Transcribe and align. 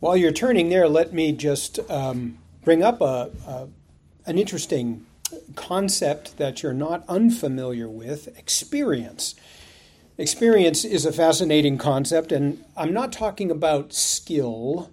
While 0.00 0.16
you're 0.16 0.30
turning 0.30 0.68
there, 0.68 0.88
let 0.88 1.12
me 1.12 1.32
just 1.32 1.80
um, 1.90 2.38
bring 2.62 2.84
up 2.84 3.00
a, 3.00 3.30
a, 3.44 3.68
an 4.26 4.38
interesting 4.38 5.04
concept 5.56 6.38
that 6.38 6.62
you're 6.62 6.72
not 6.72 7.04
unfamiliar 7.08 7.88
with 7.88 8.28
experience. 8.38 9.34
Experience 10.16 10.84
is 10.84 11.04
a 11.04 11.12
fascinating 11.12 11.78
concept, 11.78 12.30
and 12.30 12.64
I'm 12.76 12.92
not 12.92 13.12
talking 13.12 13.50
about 13.50 13.92
skill. 13.92 14.88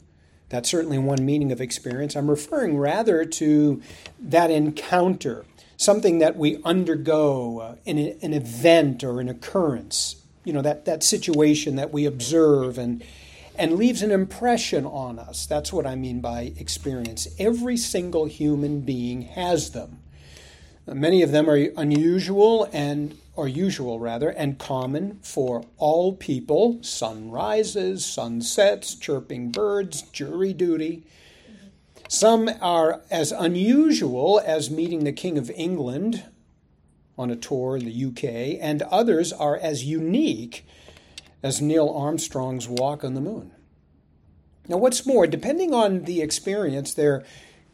That's 0.49 0.70
certainly 0.70 0.97
one 0.97 1.23
meaning 1.23 1.51
of 1.51 1.61
experience. 1.61 2.15
I'm 2.15 2.29
referring 2.29 2.79
rather 2.79 3.25
to 3.25 3.83
that 4.19 4.49
encounter, 4.49 5.45
something 5.77 6.17
that 6.17 6.35
we 6.35 6.59
undergo 6.63 7.59
uh, 7.59 7.75
in 7.85 7.99
an 8.23 8.33
event 8.33 9.03
or 9.03 9.21
an 9.21 9.29
occurrence. 9.29 10.15
You 10.43 10.53
know, 10.53 10.63
that, 10.63 10.85
that 10.85 11.03
situation 11.03 11.75
that 11.75 11.91
we 11.91 12.05
observe 12.05 12.79
and 12.79 13.03
and 13.57 13.75
leaves 13.75 14.01
an 14.01 14.11
impression 14.11 14.85
on 14.85 15.20
us. 15.20 15.45
That's 15.45 15.73
what 15.73 15.85
I 15.85 15.95
mean 15.95 16.21
by 16.21 16.53
experience. 16.57 17.27
Every 17.39 17.77
single 17.77 18.25
human 18.25 18.81
being 18.81 19.23
has 19.23 19.71
them. 19.71 19.99
Many 20.88 21.21
of 21.23 21.31
them 21.31 21.49
are 21.49 21.57
unusual 21.77 22.70
and 22.71 23.17
or 23.35 23.47
usual 23.47 23.99
rather 23.99 24.30
and 24.30 24.57
common 24.57 25.20
for 25.21 25.63
all 25.77 26.13
people. 26.13 26.80
Sunrises, 26.81 28.05
sunsets, 28.05 28.95
chirping 28.95 29.52
birds, 29.52 30.03
jury 30.03 30.53
duty. 30.53 31.03
Some 32.08 32.49
are 32.61 33.02
as 33.09 33.31
unusual 33.31 34.41
as 34.45 34.69
meeting 34.69 35.03
the 35.03 35.11
King 35.11 35.38
of 35.38 35.49
England 35.52 36.23
on 37.17 37.31
a 37.31 37.35
tour 37.35 37.77
in 37.77 37.85
the 37.85 38.05
UK, 38.05 38.59
and 38.61 38.81
others 38.83 39.33
are 39.33 39.58
as 39.58 39.85
unique 39.85 40.66
as 41.45 41.62
Neil 41.62 41.90
Armstrong's 41.90 42.67
walk 42.67 43.04
on 43.04 43.13
the 43.13 43.22
moon. 43.22 43.52
Now, 44.67 44.77
what's 44.77 45.05
more, 45.05 45.27
depending 45.27 45.76
on 45.76 46.05
the 46.05 46.23
experience, 46.23 46.95
there 46.95 47.23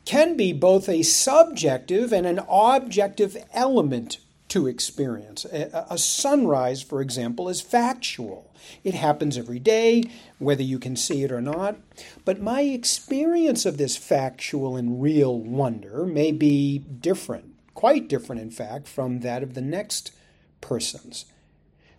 can 0.03 0.35
be 0.35 0.51
both 0.51 0.89
a 0.89 1.03
subjective 1.03 2.11
and 2.11 2.27
an 2.27 2.41
objective 2.49 3.37
element 3.53 4.17
to 4.49 4.67
experience. 4.67 5.45
A, 5.45 5.97
sunrise, 5.97 6.81
for 6.81 6.99
example, 6.99 7.47
is 7.47 7.61
factual. 7.61 8.53
It 8.83 8.93
happens 8.93 9.37
every 9.37 9.59
day, 9.59 10.03
whether 10.37 10.63
you 10.63 10.77
can 10.77 10.97
see 10.97 11.23
it 11.23 11.31
or 11.31 11.39
not. 11.39 11.77
But 12.25 12.41
my 12.41 12.63
experience 12.63 13.65
of 13.65 13.77
this 13.77 13.95
factual 13.95 14.75
and 14.75 15.01
real 15.01 15.39
wonder 15.39 16.05
may 16.05 16.33
be 16.33 16.79
different, 16.79 17.53
quite 17.73 18.09
different, 18.09 18.41
in 18.41 18.51
fact, 18.51 18.89
from 18.89 19.21
that 19.21 19.43
of 19.43 19.53
the 19.53 19.61
next 19.61 20.11
person's. 20.59 21.23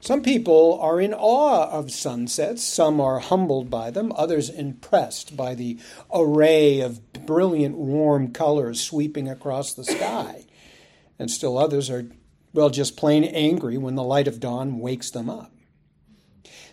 Some 0.02 0.22
people 0.22 0.80
are 0.80 1.00
in 1.00 1.14
awe 1.14 1.70
of 1.70 1.92
sunsets, 1.92 2.64
some 2.64 3.00
are 3.00 3.20
humbled 3.20 3.70
by 3.70 3.92
them, 3.92 4.12
others 4.16 4.50
impressed 4.50 5.36
by 5.36 5.54
the 5.54 5.78
array 6.12 6.80
of 6.80 7.12
brilliant 7.12 7.76
warm 7.76 8.32
colors 8.32 8.80
sweeping 8.80 9.28
across 9.28 9.72
the 9.72 9.84
sky. 9.84 10.46
And 11.20 11.30
still 11.30 11.56
others 11.56 11.88
are, 11.88 12.06
well, 12.52 12.68
just 12.68 12.96
plain 12.96 13.22
angry 13.22 13.78
when 13.78 13.94
the 13.94 14.02
light 14.02 14.26
of 14.26 14.40
dawn 14.40 14.80
wakes 14.80 15.08
them 15.08 15.30
up. 15.30 15.52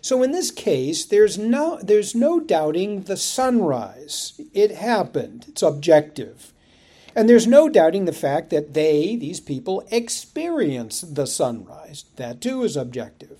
So 0.00 0.24
in 0.24 0.32
this 0.32 0.50
case, 0.50 1.04
there's 1.04 1.38
no, 1.38 1.78
there's 1.80 2.16
no 2.16 2.40
doubting 2.40 3.02
the 3.02 3.16
sunrise. 3.16 4.40
It 4.52 4.72
happened, 4.72 5.44
it's 5.46 5.62
objective. 5.62 6.52
And 7.14 7.28
there's 7.28 7.46
no 7.46 7.68
doubting 7.68 8.04
the 8.04 8.12
fact 8.12 8.50
that 8.50 8.74
they, 8.74 9.16
these 9.16 9.40
people, 9.40 9.86
experience 9.90 11.00
the 11.00 11.26
sunrise. 11.26 12.04
That 12.16 12.40
too 12.40 12.62
is 12.62 12.76
objective. 12.76 13.38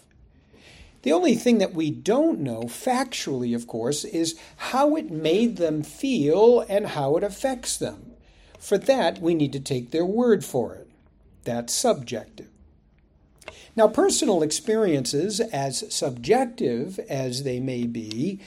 The 1.03 1.13
only 1.13 1.35
thing 1.35 1.59
that 1.59 1.73
we 1.73 1.91
don't 1.91 2.41
know, 2.41 2.63
factually, 2.65 3.55
of 3.55 3.67
course, 3.67 4.05
is 4.05 4.39
how 4.57 4.97
it 4.97 5.11
made 5.11 5.57
them 5.57 5.83
feel 5.83 6.61
and 6.69 6.89
how 6.89 7.17
it 7.17 7.25
affects 7.25 7.77
them. 7.77 8.13
For 8.59 8.77
that, 8.77 9.21
we 9.21 9.35
need 9.35 9.53
to 9.55 9.61
take 9.61 9.91
their 9.91 10.05
word 10.05 10.45
for 10.45 10.75
it. 10.75 10.91
That's 11.45 11.73
subjective. 11.73 12.49
Now, 13.75 13.89
personal 13.89 14.43
experiences, 14.43 15.41
as 15.41 15.85
subjective 15.95 16.99
as 17.09 17.45
they 17.45 17.61
may 17.61 17.87
be, 17.87 18.41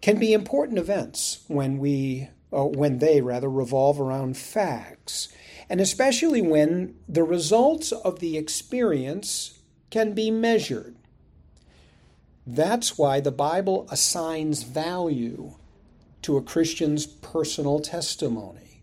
can 0.00 0.18
be 0.18 0.32
important 0.32 0.78
events 0.78 1.44
when 1.46 1.78
we 1.78 2.30
uh, 2.52 2.64
when 2.64 2.98
they 2.98 3.20
rather 3.20 3.48
revolve 3.48 4.00
around 4.00 4.36
facts, 4.36 5.28
and 5.68 5.80
especially 5.80 6.42
when 6.42 6.94
the 7.08 7.24
results 7.24 7.92
of 7.92 8.20
the 8.20 8.36
experience 8.36 9.58
can 9.90 10.12
be 10.12 10.30
measured. 10.30 10.96
That's 12.46 12.98
why 12.98 13.20
the 13.20 13.30
Bible 13.30 13.86
assigns 13.90 14.64
value 14.64 15.54
to 16.22 16.36
a 16.36 16.42
Christian's 16.42 17.06
personal 17.06 17.80
testimony. 17.80 18.82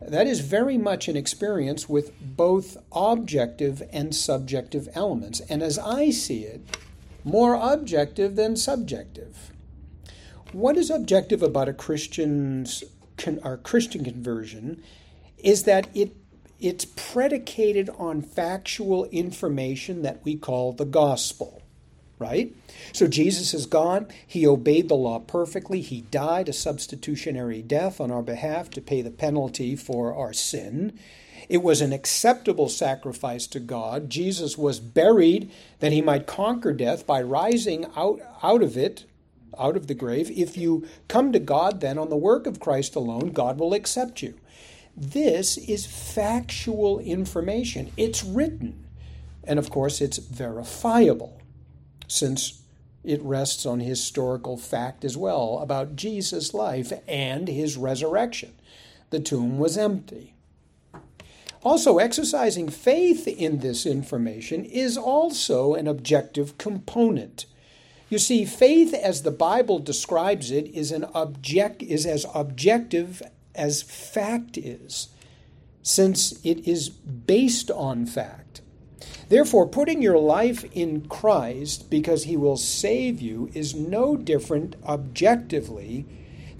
That 0.00 0.28
is 0.28 0.40
very 0.40 0.78
much 0.78 1.08
an 1.08 1.16
experience 1.16 1.88
with 1.88 2.12
both 2.20 2.76
objective 2.92 3.82
and 3.92 4.14
subjective 4.14 4.88
elements, 4.94 5.40
and 5.48 5.62
as 5.62 5.78
I 5.78 6.10
see 6.10 6.44
it, 6.44 6.60
more 7.24 7.54
objective 7.54 8.36
than 8.36 8.56
subjective. 8.56 9.47
What 10.52 10.76
is 10.76 10.88
objective 10.90 11.42
about 11.42 11.68
a 11.68 11.74
Christian's 11.74 12.84
our 13.42 13.56
Christian 13.56 14.04
conversion 14.04 14.82
is 15.38 15.64
that 15.64 15.88
it 15.94 16.16
it's 16.60 16.84
predicated 16.84 17.90
on 17.98 18.22
factual 18.22 19.04
information 19.06 20.02
that 20.02 20.24
we 20.24 20.36
call 20.36 20.72
the 20.72 20.84
gospel, 20.84 21.62
right? 22.18 22.52
So 22.92 23.06
Jesus 23.06 23.54
is 23.54 23.66
gone. 23.66 24.08
He 24.26 24.46
obeyed 24.46 24.88
the 24.88 24.96
law 24.96 25.20
perfectly. 25.20 25.80
He 25.82 26.00
died 26.00 26.48
a 26.48 26.52
substitutionary 26.52 27.62
death 27.62 28.00
on 28.00 28.10
our 28.10 28.22
behalf 28.22 28.70
to 28.70 28.80
pay 28.80 29.02
the 29.02 29.10
penalty 29.10 29.76
for 29.76 30.14
our 30.14 30.32
sin. 30.32 30.98
It 31.48 31.62
was 31.62 31.80
an 31.80 31.92
acceptable 31.92 32.68
sacrifice 32.68 33.46
to 33.48 33.60
God. 33.60 34.10
Jesus 34.10 34.58
was 34.58 34.80
buried 34.80 35.50
that 35.78 35.92
he 35.92 36.02
might 36.02 36.26
conquer 36.26 36.72
death 36.72 37.06
by 37.06 37.22
rising 37.22 37.86
out, 37.96 38.20
out 38.42 38.62
of 38.62 38.76
it 38.76 39.04
out 39.58 39.76
of 39.76 39.86
the 39.86 39.94
grave. 39.94 40.30
If 40.30 40.56
you 40.56 40.86
come 41.08 41.32
to 41.32 41.38
God, 41.38 41.80
then 41.80 41.98
on 41.98 42.10
the 42.10 42.16
work 42.16 42.46
of 42.46 42.60
Christ 42.60 42.94
alone, 42.94 43.30
God 43.32 43.58
will 43.58 43.74
accept 43.74 44.22
you. 44.22 44.34
This 44.96 45.56
is 45.56 45.86
factual 45.86 46.98
information. 46.98 47.92
It's 47.96 48.24
written. 48.24 48.84
And 49.44 49.58
of 49.58 49.70
course, 49.70 50.00
it's 50.00 50.18
verifiable, 50.18 51.40
since 52.06 52.62
it 53.04 53.22
rests 53.22 53.64
on 53.64 53.80
historical 53.80 54.56
fact 54.56 55.04
as 55.04 55.16
well 55.16 55.60
about 55.60 55.96
Jesus' 55.96 56.52
life 56.52 56.92
and 57.06 57.48
his 57.48 57.76
resurrection. 57.76 58.54
The 59.10 59.20
tomb 59.20 59.58
was 59.58 59.78
empty. 59.78 60.34
Also, 61.62 61.98
exercising 61.98 62.68
faith 62.68 63.26
in 63.26 63.58
this 63.58 63.86
information 63.86 64.64
is 64.64 64.96
also 64.96 65.74
an 65.74 65.88
objective 65.88 66.58
component. 66.58 67.46
You 68.10 68.18
see, 68.18 68.44
faith 68.46 68.94
as 68.94 69.22
the 69.22 69.30
Bible 69.30 69.78
describes 69.78 70.50
it 70.50 70.66
is 70.68 70.92
an 70.92 71.04
object 71.14 71.82
is 71.82 72.06
as 72.06 72.24
objective 72.34 73.22
as 73.54 73.82
fact 73.82 74.56
is, 74.56 75.08
since 75.82 76.44
it 76.44 76.66
is 76.66 76.88
based 76.88 77.70
on 77.70 78.06
fact. 78.06 78.62
Therefore, 79.28 79.68
putting 79.68 80.00
your 80.00 80.18
life 80.18 80.64
in 80.72 81.06
Christ 81.06 81.90
because 81.90 82.24
he 82.24 82.36
will 82.36 82.56
save 82.56 83.20
you 83.20 83.50
is 83.52 83.74
no 83.74 84.16
different 84.16 84.76
objectively 84.86 86.06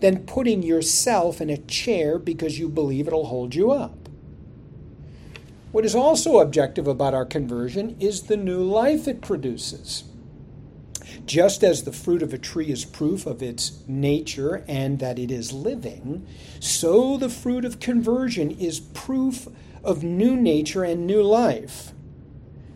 than 0.00 0.26
putting 0.26 0.62
yourself 0.62 1.40
in 1.40 1.48
a 1.48 1.56
chair 1.56 2.18
because 2.18 2.58
you 2.58 2.68
believe 2.68 3.06
it'll 3.06 3.26
hold 3.26 3.54
you 3.54 3.70
up. 3.70 4.08
What 5.72 5.86
is 5.86 5.94
also 5.94 6.40
objective 6.40 6.86
about 6.86 7.14
our 7.14 7.26
conversion 7.26 7.96
is 8.00 8.22
the 8.22 8.36
new 8.36 8.62
life 8.62 9.08
it 9.08 9.22
produces. 9.22 10.04
Just 11.26 11.62
as 11.62 11.84
the 11.84 11.92
fruit 11.92 12.22
of 12.22 12.32
a 12.32 12.38
tree 12.38 12.70
is 12.70 12.84
proof 12.84 13.26
of 13.26 13.42
its 13.42 13.82
nature 13.86 14.64
and 14.68 14.98
that 14.98 15.18
it 15.18 15.30
is 15.30 15.52
living, 15.52 16.26
so 16.60 17.16
the 17.16 17.28
fruit 17.28 17.64
of 17.64 17.80
conversion 17.80 18.50
is 18.50 18.80
proof 18.80 19.48
of 19.84 20.02
new 20.02 20.36
nature 20.36 20.84
and 20.84 21.06
new 21.06 21.22
life. 21.22 21.92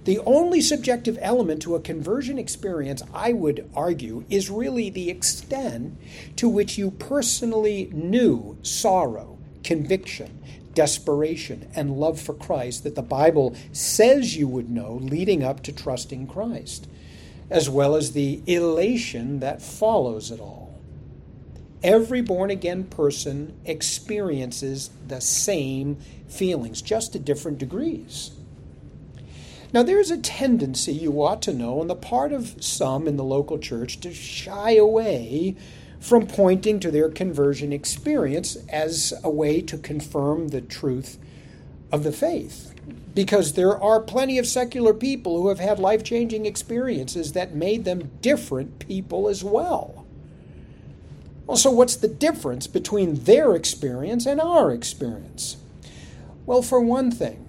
The 0.05 0.19
only 0.21 0.61
subjective 0.61 1.17
element 1.21 1.62
to 1.62 1.77
a 1.77 1.81
conversion 1.81 2.39
experience, 2.39 3.03
I 3.15 3.33
would 3.33 3.71
argue, 3.75 4.25
is 4.29 4.50
really 4.50 4.91
the 4.91 5.09
extent 5.09 5.97
to 6.37 6.49
which 6.49 6.77
you 6.77 6.91
personally 6.91 7.88
knew 7.93 8.59
sorrow, 8.62 9.38
conviction, 9.62 10.43
desperation, 10.75 11.71
and 11.75 11.99
love 11.99 12.21
for 12.21 12.35
Christ 12.35 12.83
that 12.83 12.97
the 12.97 13.03
Bible 13.03 13.55
says 13.71 14.37
you 14.37 14.49
would 14.49 14.71
know 14.71 14.95
leading 14.95 15.45
up 15.45 15.62
to 15.65 15.73
trusting 15.73 16.27
Christ 16.27 16.88
as 17.52 17.69
well 17.69 17.94
as 17.94 18.12
the 18.12 18.43
elation 18.46 19.40
that 19.40 19.60
follows 19.60 20.31
it 20.31 20.40
all. 20.40 20.81
Every 21.82 22.22
born 22.22 22.50
again 22.50 22.84
person 22.84 23.54
experiences 23.64 24.90
the 25.06 25.20
same 25.20 25.96
feelings, 26.28 26.81
just 26.81 27.12
to 27.12 27.19
different 27.19 27.58
degrees. 27.58 28.31
Now, 29.72 29.82
there's 29.82 30.10
a 30.10 30.19
tendency, 30.19 30.93
you 30.93 31.22
ought 31.22 31.43
to 31.43 31.52
know, 31.52 31.81
on 31.81 31.88
the 31.88 31.94
part 31.94 32.32
of 32.32 32.62
some 32.62 33.06
in 33.06 33.16
the 33.16 33.25
local 33.25 33.58
church 33.58 34.00
to 34.00 34.14
shy 34.14 34.76
away 34.76 35.56
from 35.99 36.26
pointing 36.26 36.81
to 36.81 36.90
their 36.90 37.08
conversion 37.08 37.72
experience 37.72 38.56
as 38.69 39.12
a 39.22 39.31
way 39.31 39.60
to 39.62 39.78
confirm 39.78 40.49
the 40.49 40.60
truth 40.60 41.19
of 41.90 42.02
the 42.02 42.12
faith. 42.12 42.72
Because 43.14 43.53
there 43.53 43.79
are 43.79 44.00
plenty 44.00 44.38
of 44.38 44.47
secular 44.47 44.94
people 44.94 45.41
who 45.41 45.49
have 45.49 45.59
had 45.59 45.79
life 45.79 46.03
changing 46.03 46.47
experiences 46.47 47.32
that 47.32 47.55
made 47.55 47.85
them 47.85 48.11
different 48.23 48.79
people 48.79 49.29
as 49.29 49.44
well. 49.44 50.06
Well, 51.47 51.56
so 51.56 51.70
what's 51.70 51.97
the 51.97 52.09
difference 52.09 52.67
between 52.67 53.25
their 53.25 53.55
experience 53.55 54.25
and 54.25 54.41
our 54.41 54.70
experience? 54.70 55.59
Well, 56.47 56.62
for 56.62 56.81
one 56.81 57.11
thing, 57.11 57.49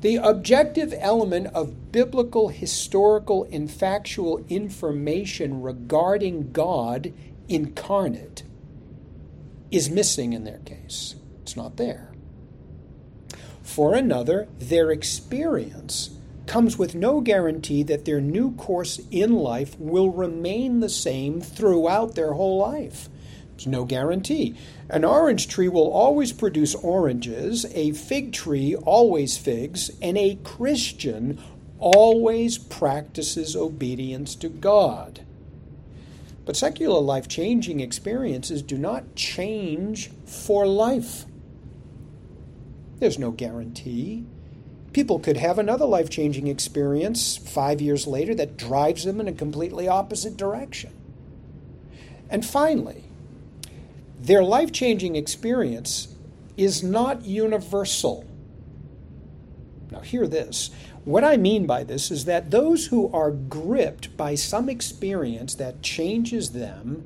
the 0.00 0.16
objective 0.16 0.94
element 0.98 1.48
of 1.48 1.90
biblical, 1.90 2.48
historical, 2.48 3.48
and 3.50 3.70
factual 3.70 4.44
information 4.48 5.62
regarding 5.62 6.52
God 6.52 7.12
incarnate 7.48 8.42
is 9.70 9.90
missing 9.90 10.32
in 10.32 10.44
their 10.44 10.58
case. 10.58 11.16
It's 11.42 11.56
not 11.56 11.76
there. 11.78 12.13
For 13.64 13.94
another, 13.94 14.46
their 14.58 14.90
experience 14.92 16.10
comes 16.46 16.78
with 16.78 16.94
no 16.94 17.20
guarantee 17.20 17.82
that 17.84 18.04
their 18.04 18.20
new 18.20 18.54
course 18.54 19.00
in 19.10 19.34
life 19.34 19.76
will 19.80 20.10
remain 20.10 20.80
the 20.80 20.90
same 20.90 21.40
throughout 21.40 22.14
their 22.14 22.34
whole 22.34 22.58
life. 22.58 23.08
There's 23.56 23.66
no 23.66 23.84
guarantee. 23.84 24.54
An 24.90 25.04
orange 25.04 25.48
tree 25.48 25.68
will 25.68 25.90
always 25.90 26.32
produce 26.32 26.74
oranges, 26.74 27.64
a 27.74 27.92
fig 27.92 28.32
tree 28.32 28.76
always 28.76 29.38
figs, 29.38 29.90
and 30.02 30.18
a 30.18 30.38
Christian 30.44 31.42
always 31.78 32.58
practices 32.58 33.56
obedience 33.56 34.34
to 34.36 34.48
God. 34.48 35.20
But 36.44 36.56
secular 36.56 37.00
life 37.00 37.28
changing 37.28 37.80
experiences 37.80 38.60
do 38.60 38.76
not 38.76 39.14
change 39.14 40.10
for 40.26 40.66
life. 40.66 41.24
There's 42.98 43.18
no 43.18 43.30
guarantee. 43.30 44.24
People 44.92 45.18
could 45.18 45.36
have 45.36 45.58
another 45.58 45.84
life 45.84 46.08
changing 46.08 46.46
experience 46.46 47.36
five 47.36 47.80
years 47.80 48.06
later 48.06 48.34
that 48.36 48.56
drives 48.56 49.04
them 49.04 49.20
in 49.20 49.28
a 49.28 49.32
completely 49.32 49.88
opposite 49.88 50.36
direction. 50.36 50.92
And 52.30 52.44
finally, 52.44 53.04
their 54.20 54.42
life 54.42 54.72
changing 54.72 55.16
experience 55.16 56.14
is 56.56 56.82
not 56.82 57.24
universal. 57.24 58.24
Now, 59.90 60.00
hear 60.00 60.26
this. 60.26 60.70
What 61.04 61.24
I 61.24 61.36
mean 61.36 61.66
by 61.66 61.84
this 61.84 62.10
is 62.10 62.24
that 62.24 62.50
those 62.50 62.86
who 62.86 63.12
are 63.12 63.30
gripped 63.30 64.16
by 64.16 64.34
some 64.36 64.68
experience 64.68 65.54
that 65.56 65.82
changes 65.82 66.52
them 66.52 67.04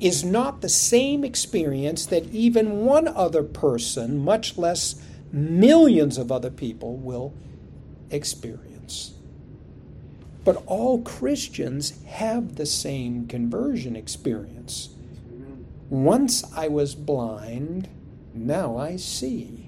is 0.00 0.24
not 0.24 0.60
the 0.60 0.68
same 0.68 1.24
experience 1.24 2.06
that 2.06 2.26
even 2.32 2.84
one 2.84 3.08
other 3.08 3.42
person, 3.42 4.18
much 4.18 4.56
less 4.58 5.00
millions 5.32 6.18
of 6.18 6.32
other 6.32 6.50
people, 6.50 6.96
will 6.96 7.32
experience. 8.10 9.12
But 10.44 10.62
all 10.66 11.02
Christians 11.02 12.02
have 12.06 12.56
the 12.56 12.66
same 12.66 13.26
conversion 13.26 13.96
experience. 13.96 14.90
Once 15.90 16.44
I 16.54 16.68
was 16.68 16.94
blind, 16.94 17.88
now 18.34 18.76
I 18.76 18.96
see. 18.96 19.67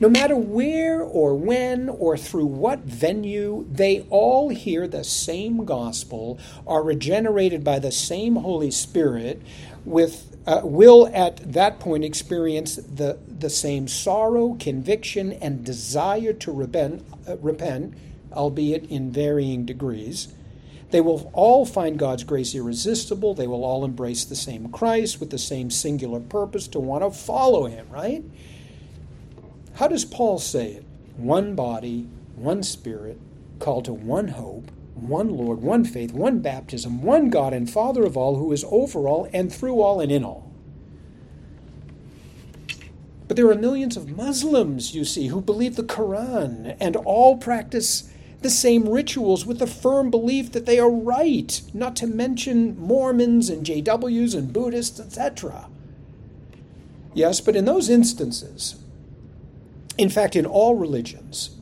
No 0.00 0.08
matter 0.08 0.36
where 0.36 1.00
or 1.00 1.34
when 1.34 1.88
or 1.88 2.16
through 2.16 2.46
what 2.46 2.80
venue, 2.80 3.66
they 3.70 4.06
all 4.10 4.48
hear 4.48 4.86
the 4.86 5.04
same 5.04 5.64
gospel, 5.64 6.38
are 6.66 6.82
regenerated 6.82 7.64
by 7.64 7.78
the 7.78 7.92
same 7.92 8.36
Holy 8.36 8.70
Spirit, 8.70 9.42
with 9.84 10.36
uh, 10.46 10.62
will 10.64 11.10
at 11.12 11.52
that 11.52 11.78
point 11.78 12.04
experience 12.04 12.76
the, 12.76 13.18
the 13.26 13.50
same 13.50 13.86
sorrow, 13.86 14.56
conviction, 14.58 15.32
and 15.32 15.64
desire 15.64 16.32
to 16.32 16.50
repent, 16.52 17.04
uh, 17.28 17.36
repent, 17.38 17.94
albeit 18.32 18.84
in 18.84 19.10
varying 19.12 19.66
degrees. 19.66 20.32
They 20.90 21.02
will 21.02 21.30
all 21.34 21.66
find 21.66 21.98
God's 21.98 22.24
grace 22.24 22.54
irresistible. 22.54 23.34
They 23.34 23.46
will 23.46 23.64
all 23.64 23.84
embrace 23.84 24.24
the 24.24 24.36
same 24.36 24.70
Christ 24.70 25.20
with 25.20 25.28
the 25.30 25.38
same 25.38 25.70
singular 25.70 26.20
purpose 26.20 26.66
to 26.68 26.80
want 26.80 27.04
to 27.04 27.10
follow 27.10 27.66
him, 27.66 27.86
right? 27.90 28.24
How 29.78 29.86
does 29.86 30.04
Paul 30.04 30.40
say 30.40 30.72
it? 30.72 30.84
One 31.16 31.54
body, 31.54 32.08
one 32.34 32.64
spirit, 32.64 33.16
called 33.60 33.84
to 33.84 33.92
one 33.92 34.26
hope, 34.26 34.72
one 34.96 35.30
Lord, 35.30 35.62
one 35.62 35.84
faith, 35.84 36.12
one 36.12 36.40
baptism, 36.40 37.00
one 37.00 37.30
God 37.30 37.52
and 37.52 37.70
Father 37.70 38.04
of 38.04 38.16
all, 38.16 38.38
who 38.38 38.50
is 38.50 38.64
over 38.72 39.06
all 39.06 39.28
and 39.32 39.52
through 39.52 39.80
all 39.80 40.00
and 40.00 40.10
in 40.10 40.24
all. 40.24 40.50
But 43.28 43.36
there 43.36 43.48
are 43.48 43.54
millions 43.54 43.96
of 43.96 44.16
Muslims, 44.16 44.96
you 44.96 45.04
see, 45.04 45.28
who 45.28 45.40
believe 45.40 45.76
the 45.76 45.84
Quran 45.84 46.76
and 46.80 46.96
all 46.96 47.36
practice 47.36 48.12
the 48.42 48.50
same 48.50 48.88
rituals 48.88 49.46
with 49.46 49.60
the 49.60 49.68
firm 49.68 50.10
belief 50.10 50.50
that 50.50 50.66
they 50.66 50.80
are 50.80 50.90
right, 50.90 51.62
not 51.72 51.94
to 51.96 52.08
mention 52.08 52.76
Mormons 52.80 53.48
and 53.48 53.64
JWs 53.64 54.34
and 54.34 54.52
Buddhists, 54.52 54.98
etc. 54.98 55.68
Yes, 57.14 57.40
but 57.40 57.54
in 57.54 57.64
those 57.64 57.88
instances, 57.88 58.82
in 59.98 60.08
fact, 60.08 60.36
in 60.36 60.46
all 60.46 60.76
religions, 60.76 61.56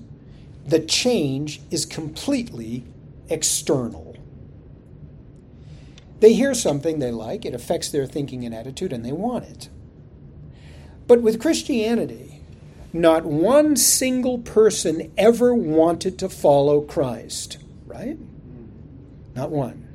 the 0.67 0.81
change 0.81 1.63
is 1.71 1.87
completely 1.87 2.85
external. 3.29 4.17
They 6.21 6.33
hear 6.33 6.55
something 6.55 6.99
they 6.99 7.11
like, 7.11 7.45
it 7.45 7.55
affects 7.55 7.91
their 7.91 8.07
thinking 8.07 8.45
and 8.45 8.55
attitude, 8.55 8.93
and 8.93 9.05
they 9.05 9.13
want 9.13 9.45
it. 9.45 9.69
But 11.07 11.23
with 11.23 11.41
Christianity, 11.41 12.43
not 12.93 13.25
one 13.25 13.77
single 13.77 14.39
person 14.39 15.13
ever 15.17 15.55
wanted 15.55 16.19
to 16.19 16.29
follow 16.29 16.81
Christ, 16.81 17.59
right? 17.87 18.19
Not 19.35 19.51
one. 19.51 19.87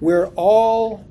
We're 0.00 0.26
all 0.36 1.04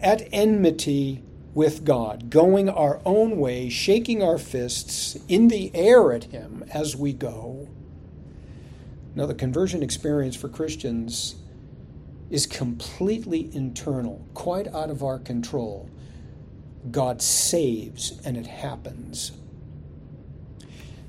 at 0.00 0.28
enmity 0.32 1.22
with 1.60 1.84
God, 1.84 2.30
going 2.30 2.70
our 2.70 3.02
own 3.04 3.36
way, 3.36 3.68
shaking 3.68 4.22
our 4.22 4.38
fists 4.38 5.18
in 5.28 5.48
the 5.48 5.70
air 5.74 6.10
at 6.10 6.24
Him 6.24 6.64
as 6.72 6.96
we 6.96 7.12
go. 7.12 7.68
Now, 9.14 9.26
the 9.26 9.34
conversion 9.34 9.82
experience 9.82 10.34
for 10.34 10.48
Christians 10.48 11.34
is 12.30 12.46
completely 12.46 13.54
internal, 13.54 14.26
quite 14.32 14.68
out 14.68 14.88
of 14.88 15.02
our 15.02 15.18
control. 15.18 15.90
God 16.90 17.20
saves, 17.20 18.18
and 18.24 18.38
it 18.38 18.46
happens. 18.46 19.32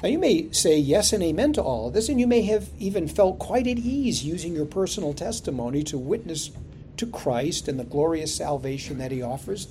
Now, 0.03 0.10
you 0.10 0.20
may 0.20 0.51
say 0.51 0.77
yes 0.77 1.13
and 1.13 1.24
amen 1.24 1.53
to 1.53 1.62
all 1.62 1.88
of 1.88 1.93
this, 1.93 2.10
and 2.10 2.20
you 2.20 2.27
may 2.27 2.41
have 2.41 2.67
even 2.77 3.08
felt 3.08 3.39
quite 3.39 3.67
at 3.67 3.77
ease 3.77 4.25
using 4.25 4.53
your 4.53 4.65
personal 4.65 5.13
testimony 5.13 5.81
to 5.84 5.98
witness 5.98 6.51
to 6.98 7.05
Christ 7.05 7.70
and 7.70 7.79
the 7.79 7.86
glorious 7.86 8.36
salvation 8.36 8.98
that 8.98 9.13
He 9.13 9.22
offers 9.22 9.70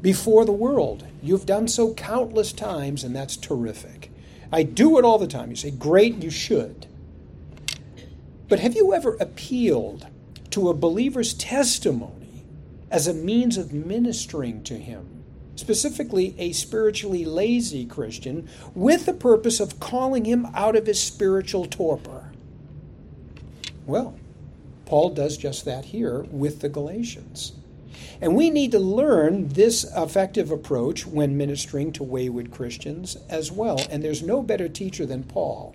before 0.00 0.44
the 0.44 0.52
world. 0.52 1.06
You've 1.22 1.46
done 1.46 1.68
so 1.68 1.94
countless 1.94 2.52
times, 2.52 3.04
and 3.04 3.14
that's 3.14 3.36
terrific. 3.36 4.10
I 4.52 4.62
do 4.62 4.98
it 4.98 5.04
all 5.04 5.18
the 5.18 5.26
time. 5.26 5.50
You 5.50 5.56
say, 5.56 5.70
great, 5.70 6.22
you 6.22 6.30
should. 6.30 6.86
But 8.48 8.60
have 8.60 8.74
you 8.74 8.94
ever 8.94 9.16
appealed 9.20 10.06
to 10.50 10.68
a 10.68 10.74
believer's 10.74 11.34
testimony 11.34 12.44
as 12.90 13.06
a 13.06 13.14
means 13.14 13.58
of 13.58 13.72
ministering 13.72 14.62
to 14.64 14.78
him? 14.78 15.18
specifically 15.58 16.34
a 16.38 16.52
spiritually 16.52 17.24
lazy 17.24 17.84
Christian, 17.84 18.48
with 18.74 19.06
the 19.06 19.12
purpose 19.12 19.58
of 19.58 19.80
calling 19.80 20.24
him 20.24 20.46
out 20.54 20.76
of 20.76 20.86
his 20.86 21.00
spiritual 21.00 21.64
torpor. 21.66 22.30
Well, 23.84 24.14
Paul 24.86 25.10
does 25.10 25.36
just 25.36 25.64
that 25.64 25.86
here 25.86 26.20
with 26.30 26.60
the 26.60 26.68
Galatians. 26.68 27.52
And 28.20 28.34
we 28.34 28.50
need 28.50 28.72
to 28.72 28.78
learn 28.78 29.48
this 29.48 29.84
effective 29.96 30.50
approach 30.50 31.06
when 31.06 31.36
ministering 31.36 31.92
to 31.92 32.02
wayward 32.02 32.50
Christians 32.50 33.16
as 33.28 33.52
well. 33.52 33.80
And 33.90 34.02
there's 34.02 34.22
no 34.22 34.42
better 34.42 34.68
teacher 34.68 35.06
than 35.06 35.24
Paul. 35.24 35.74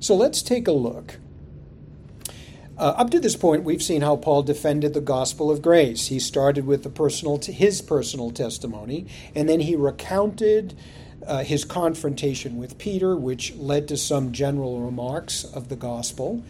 So 0.00 0.14
let's 0.14 0.42
take 0.42 0.66
a 0.66 0.72
look 0.72 1.18
uh, 2.78 2.94
up 2.96 3.10
to 3.10 3.20
this 3.20 3.36
point, 3.36 3.64
we've 3.64 3.82
seen 3.82 4.00
how 4.00 4.16
Paul 4.16 4.42
defended 4.42 4.94
the 4.94 5.00
gospel 5.00 5.50
of 5.50 5.62
grace. 5.62 6.08
He 6.08 6.18
started 6.18 6.66
with 6.66 6.82
the 6.82 6.90
personal 6.90 7.38
t- 7.38 7.52
his 7.52 7.82
personal 7.82 8.30
testimony, 8.30 9.06
and 9.34 9.48
then 9.48 9.60
he 9.60 9.76
recounted 9.76 10.74
uh, 11.26 11.44
his 11.44 11.64
confrontation 11.64 12.56
with 12.56 12.78
Peter, 12.78 13.14
which 13.14 13.54
led 13.54 13.86
to 13.88 13.96
some 13.96 14.32
general 14.32 14.80
remarks 14.80 15.44
of 15.44 15.68
the 15.68 15.76
gospel. 15.76 16.42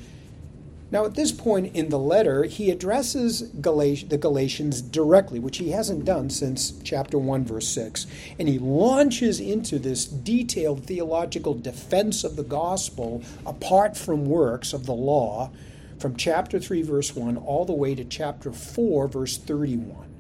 Now, 0.92 1.06
at 1.06 1.14
this 1.14 1.32
point 1.32 1.75
in 1.75 1.88
the 1.88 1.99
letter, 1.99 2.44
he 2.44 2.70
addresses 2.70 3.50
the 3.52 4.18
Galatians 4.20 4.82
directly, 4.82 5.38
which 5.38 5.56
he 5.56 5.70
hasn't 5.70 6.04
done 6.04 6.28
since 6.28 6.75
chapter 6.84 7.16
1, 7.16 7.46
verse 7.46 7.66
6. 7.68 8.06
And 8.38 8.46
he 8.46 8.58
launches 8.58 9.40
into 9.40 9.78
this 9.78 10.04
detailed 10.04 10.84
theological 10.84 11.54
defense 11.54 12.25
of 12.25 12.37
the 12.37 12.42
gospel 12.42 13.22
apart 13.46 13.96
from 13.96 14.26
works 14.26 14.75
of 14.75 14.84
the 14.84 14.92
law 14.92 15.50
from 15.99 16.14
chapter 16.14 16.61
3, 16.61 16.82
verse 16.82 17.16
1, 17.16 17.38
all 17.38 17.64
the 17.64 17.72
way 17.72 17.94
to 17.94 18.04
chapter 18.04 18.52
4, 18.52 19.08
verse 19.08 19.38
31. 19.38 20.12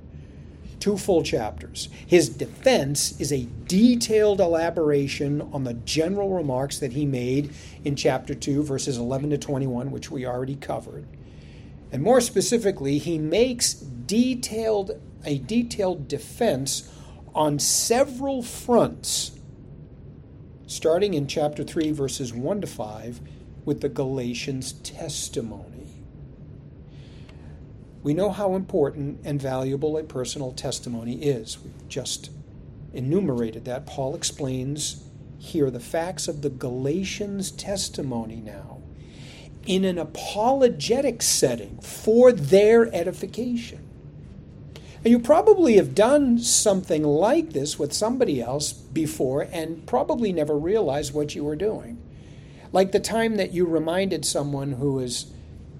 Two 0.82 0.98
full 0.98 1.22
chapters. 1.22 1.88
His 2.08 2.28
defense 2.28 3.20
is 3.20 3.32
a 3.32 3.46
detailed 3.68 4.40
elaboration 4.40 5.40
on 5.52 5.62
the 5.62 5.74
general 5.74 6.34
remarks 6.34 6.80
that 6.80 6.92
he 6.92 7.06
made 7.06 7.54
in 7.84 7.94
chapter 7.94 8.34
2, 8.34 8.64
verses 8.64 8.98
11 8.98 9.30
to 9.30 9.38
21, 9.38 9.92
which 9.92 10.10
we 10.10 10.26
already 10.26 10.56
covered. 10.56 11.06
And 11.92 12.02
more 12.02 12.20
specifically, 12.20 12.98
he 12.98 13.16
makes 13.16 13.74
detailed 13.74 15.00
a 15.24 15.38
detailed 15.38 16.08
defense 16.08 16.92
on 17.32 17.60
several 17.60 18.42
fronts, 18.42 19.38
starting 20.66 21.14
in 21.14 21.28
chapter 21.28 21.62
3, 21.62 21.92
verses 21.92 22.34
1 22.34 22.60
to 22.60 22.66
5, 22.66 23.20
with 23.64 23.82
the 23.82 23.88
Galatians' 23.88 24.72
testimony. 24.72 25.71
We 28.02 28.14
know 28.14 28.30
how 28.30 28.54
important 28.54 29.20
and 29.24 29.40
valuable 29.40 29.96
a 29.96 30.02
personal 30.02 30.52
testimony 30.52 31.22
is. 31.22 31.58
We've 31.62 31.88
just 31.88 32.30
enumerated 32.92 33.64
that. 33.66 33.86
Paul 33.86 34.14
explains 34.14 35.04
here 35.38 35.70
the 35.70 35.80
facts 35.80 36.28
of 36.28 36.42
the 36.42 36.50
Galatians' 36.50 37.50
testimony 37.50 38.36
now 38.36 38.80
in 39.66 39.84
an 39.84 39.98
apologetic 39.98 41.22
setting 41.22 41.78
for 41.80 42.32
their 42.32 42.92
edification. 42.94 43.88
And 45.04 45.10
you 45.10 45.18
probably 45.18 45.76
have 45.76 45.94
done 45.94 46.38
something 46.38 47.02
like 47.02 47.52
this 47.52 47.78
with 47.78 47.92
somebody 47.92 48.40
else 48.40 48.72
before 48.72 49.42
and 49.42 49.84
probably 49.86 50.32
never 50.32 50.56
realized 50.56 51.12
what 51.12 51.34
you 51.34 51.44
were 51.44 51.56
doing. 51.56 52.00
Like 52.72 52.92
the 52.92 53.00
time 53.00 53.36
that 53.36 53.52
you 53.52 53.66
reminded 53.66 54.24
someone 54.24 54.72
who 54.72 54.98
is 55.00 55.26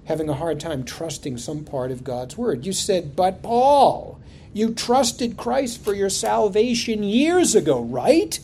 having 0.05 0.29
a 0.29 0.33
hard 0.33 0.59
time 0.59 0.83
trusting 0.83 1.37
some 1.37 1.63
part 1.63 1.91
of 1.91 2.03
God's 2.03 2.37
word. 2.37 2.65
You 2.65 2.73
said, 2.73 3.15
But 3.15 3.41
Paul, 3.41 4.19
you 4.53 4.73
trusted 4.73 5.37
Christ 5.37 5.83
for 5.83 5.93
your 5.93 6.09
salvation 6.09 7.03
years 7.03 7.55
ago, 7.55 7.81
right? 7.81 8.39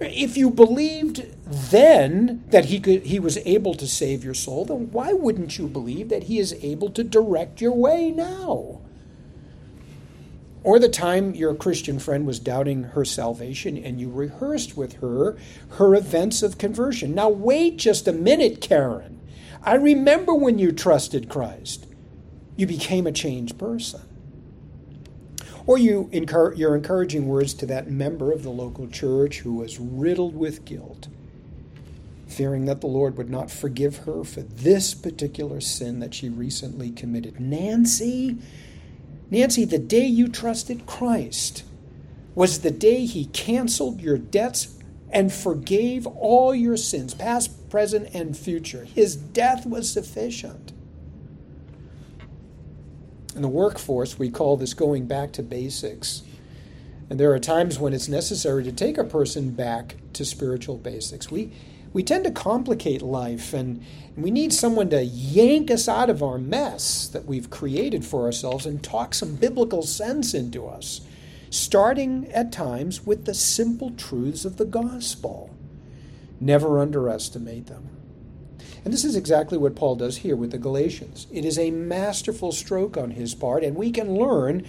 If 0.00 0.36
you 0.36 0.50
believed 0.50 1.26
then 1.46 2.42
that 2.48 2.66
he 2.66 2.80
could 2.80 3.04
he 3.04 3.20
was 3.20 3.38
able 3.38 3.74
to 3.74 3.86
save 3.86 4.24
your 4.24 4.34
soul, 4.34 4.64
then 4.64 4.90
why 4.90 5.12
wouldn't 5.12 5.58
you 5.58 5.68
believe 5.68 6.08
that 6.08 6.24
he 6.24 6.38
is 6.38 6.54
able 6.62 6.90
to 6.90 7.04
direct 7.04 7.60
your 7.60 7.72
way 7.72 8.10
now? 8.10 8.80
Or 10.64 10.78
the 10.78 10.88
time 10.88 11.34
your 11.34 11.54
Christian 11.54 11.98
friend 11.98 12.26
was 12.26 12.40
doubting 12.40 12.84
her 12.84 13.04
salvation 13.04 13.76
and 13.76 14.00
you 14.00 14.10
rehearsed 14.10 14.76
with 14.76 14.94
her 14.94 15.36
her 15.72 15.94
events 15.94 16.42
of 16.42 16.58
conversion. 16.58 17.14
Now, 17.14 17.28
wait 17.28 17.76
just 17.76 18.08
a 18.08 18.12
minute, 18.12 18.60
Karen. 18.60 19.20
I 19.64 19.74
remember 19.74 20.34
when 20.34 20.58
you 20.58 20.72
trusted 20.72 21.30
Christ. 21.30 21.86
You 22.56 22.66
became 22.66 23.06
a 23.06 23.12
changed 23.12 23.58
person. 23.58 24.02
Or 25.66 25.78
you 25.78 26.10
incur, 26.12 26.52
your 26.52 26.76
encouraging 26.76 27.26
words 27.26 27.54
to 27.54 27.66
that 27.66 27.90
member 27.90 28.30
of 28.30 28.42
the 28.42 28.50
local 28.50 28.86
church 28.86 29.40
who 29.40 29.54
was 29.54 29.80
riddled 29.80 30.36
with 30.36 30.66
guilt, 30.66 31.08
fearing 32.28 32.66
that 32.66 32.82
the 32.82 32.86
Lord 32.86 33.16
would 33.16 33.30
not 33.30 33.50
forgive 33.50 33.98
her 33.98 34.22
for 34.24 34.42
this 34.42 34.92
particular 34.92 35.62
sin 35.62 36.00
that 36.00 36.12
she 36.12 36.28
recently 36.28 36.90
committed. 36.90 37.40
Nancy, 37.40 38.36
Nancy, 39.30 39.64
the 39.64 39.78
day 39.78 40.04
you 40.04 40.28
trusted 40.28 40.84
Christ 40.84 41.64
was 42.34 42.60
the 42.60 42.70
day 42.70 43.06
he 43.06 43.24
canceled 43.26 44.02
your 44.02 44.18
debts 44.18 44.76
and 45.10 45.32
forgave 45.32 46.06
all 46.06 46.54
your 46.54 46.76
sins, 46.76 47.14
past, 47.14 47.63
present, 47.74 48.08
and 48.14 48.36
future. 48.36 48.84
His 48.84 49.16
death 49.16 49.66
was 49.66 49.90
sufficient. 49.90 50.72
In 53.34 53.42
the 53.42 53.48
workforce, 53.48 54.16
we 54.16 54.30
call 54.30 54.56
this 54.56 54.74
going 54.74 55.06
back 55.06 55.32
to 55.32 55.42
basics. 55.42 56.22
And 57.10 57.18
there 57.18 57.32
are 57.32 57.40
times 57.40 57.80
when 57.80 57.92
it's 57.92 58.06
necessary 58.06 58.62
to 58.62 58.70
take 58.70 58.96
a 58.96 59.02
person 59.02 59.50
back 59.50 59.96
to 60.12 60.24
spiritual 60.24 60.78
basics. 60.78 61.32
We, 61.32 61.50
we 61.92 62.04
tend 62.04 62.22
to 62.26 62.30
complicate 62.30 63.02
life, 63.02 63.52
and 63.52 63.82
we 64.16 64.30
need 64.30 64.52
someone 64.52 64.88
to 64.90 65.02
yank 65.02 65.68
us 65.68 65.88
out 65.88 66.10
of 66.10 66.22
our 66.22 66.38
mess 66.38 67.08
that 67.08 67.24
we've 67.24 67.50
created 67.50 68.04
for 68.04 68.22
ourselves 68.22 68.66
and 68.66 68.84
talk 68.84 69.14
some 69.14 69.34
biblical 69.34 69.82
sense 69.82 70.32
into 70.32 70.68
us, 70.68 71.00
starting 71.50 72.30
at 72.30 72.52
times 72.52 73.04
with 73.04 73.24
the 73.24 73.34
simple 73.34 73.90
truths 73.90 74.44
of 74.44 74.58
the 74.58 74.64
gospel. 74.64 75.53
Never 76.40 76.78
underestimate 76.78 77.66
them. 77.66 77.88
And 78.84 78.92
this 78.92 79.04
is 79.04 79.16
exactly 79.16 79.56
what 79.56 79.74
Paul 79.76 79.96
does 79.96 80.18
here 80.18 80.36
with 80.36 80.50
the 80.50 80.58
Galatians. 80.58 81.26
It 81.32 81.44
is 81.44 81.58
a 81.58 81.70
masterful 81.70 82.52
stroke 82.52 82.96
on 82.96 83.12
his 83.12 83.34
part, 83.34 83.64
and 83.64 83.76
we 83.76 83.90
can 83.90 84.14
learn 84.14 84.66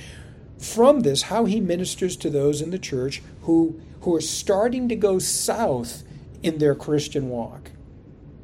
from 0.57 1.01
this 1.01 1.23
how 1.23 1.45
he 1.45 1.59
ministers 1.59 2.15
to 2.17 2.29
those 2.29 2.61
in 2.61 2.71
the 2.71 2.79
church 2.79 3.21
who, 3.41 3.79
who 4.01 4.15
are 4.15 4.21
starting 4.21 4.87
to 4.87 4.95
go 4.95 5.19
south 5.19 6.03
in 6.41 6.59
their 6.59 6.75
Christian 6.75 7.29
walk. 7.29 7.71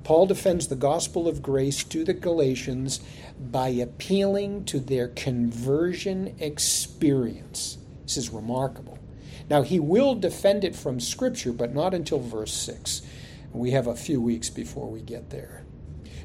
Paul 0.03 0.25
defends 0.25 0.67
the 0.67 0.75
gospel 0.75 1.27
of 1.27 1.41
grace 1.41 1.83
to 1.85 2.03
the 2.03 2.13
Galatians 2.13 2.99
by 3.39 3.69
appealing 3.69 4.65
to 4.65 4.79
their 4.79 5.07
conversion 5.09 6.35
experience. 6.39 7.77
This 8.03 8.17
is 8.17 8.29
remarkable. 8.29 8.97
Now, 9.51 9.63
he 9.63 9.81
will 9.81 10.15
defend 10.15 10.63
it 10.63 10.77
from 10.77 11.01
Scripture, 11.01 11.51
but 11.51 11.73
not 11.73 11.93
until 11.93 12.19
verse 12.19 12.53
6. 12.53 13.01
We 13.51 13.71
have 13.71 13.85
a 13.85 13.97
few 13.97 14.21
weeks 14.21 14.49
before 14.49 14.89
we 14.89 15.01
get 15.01 15.29
there. 15.29 15.65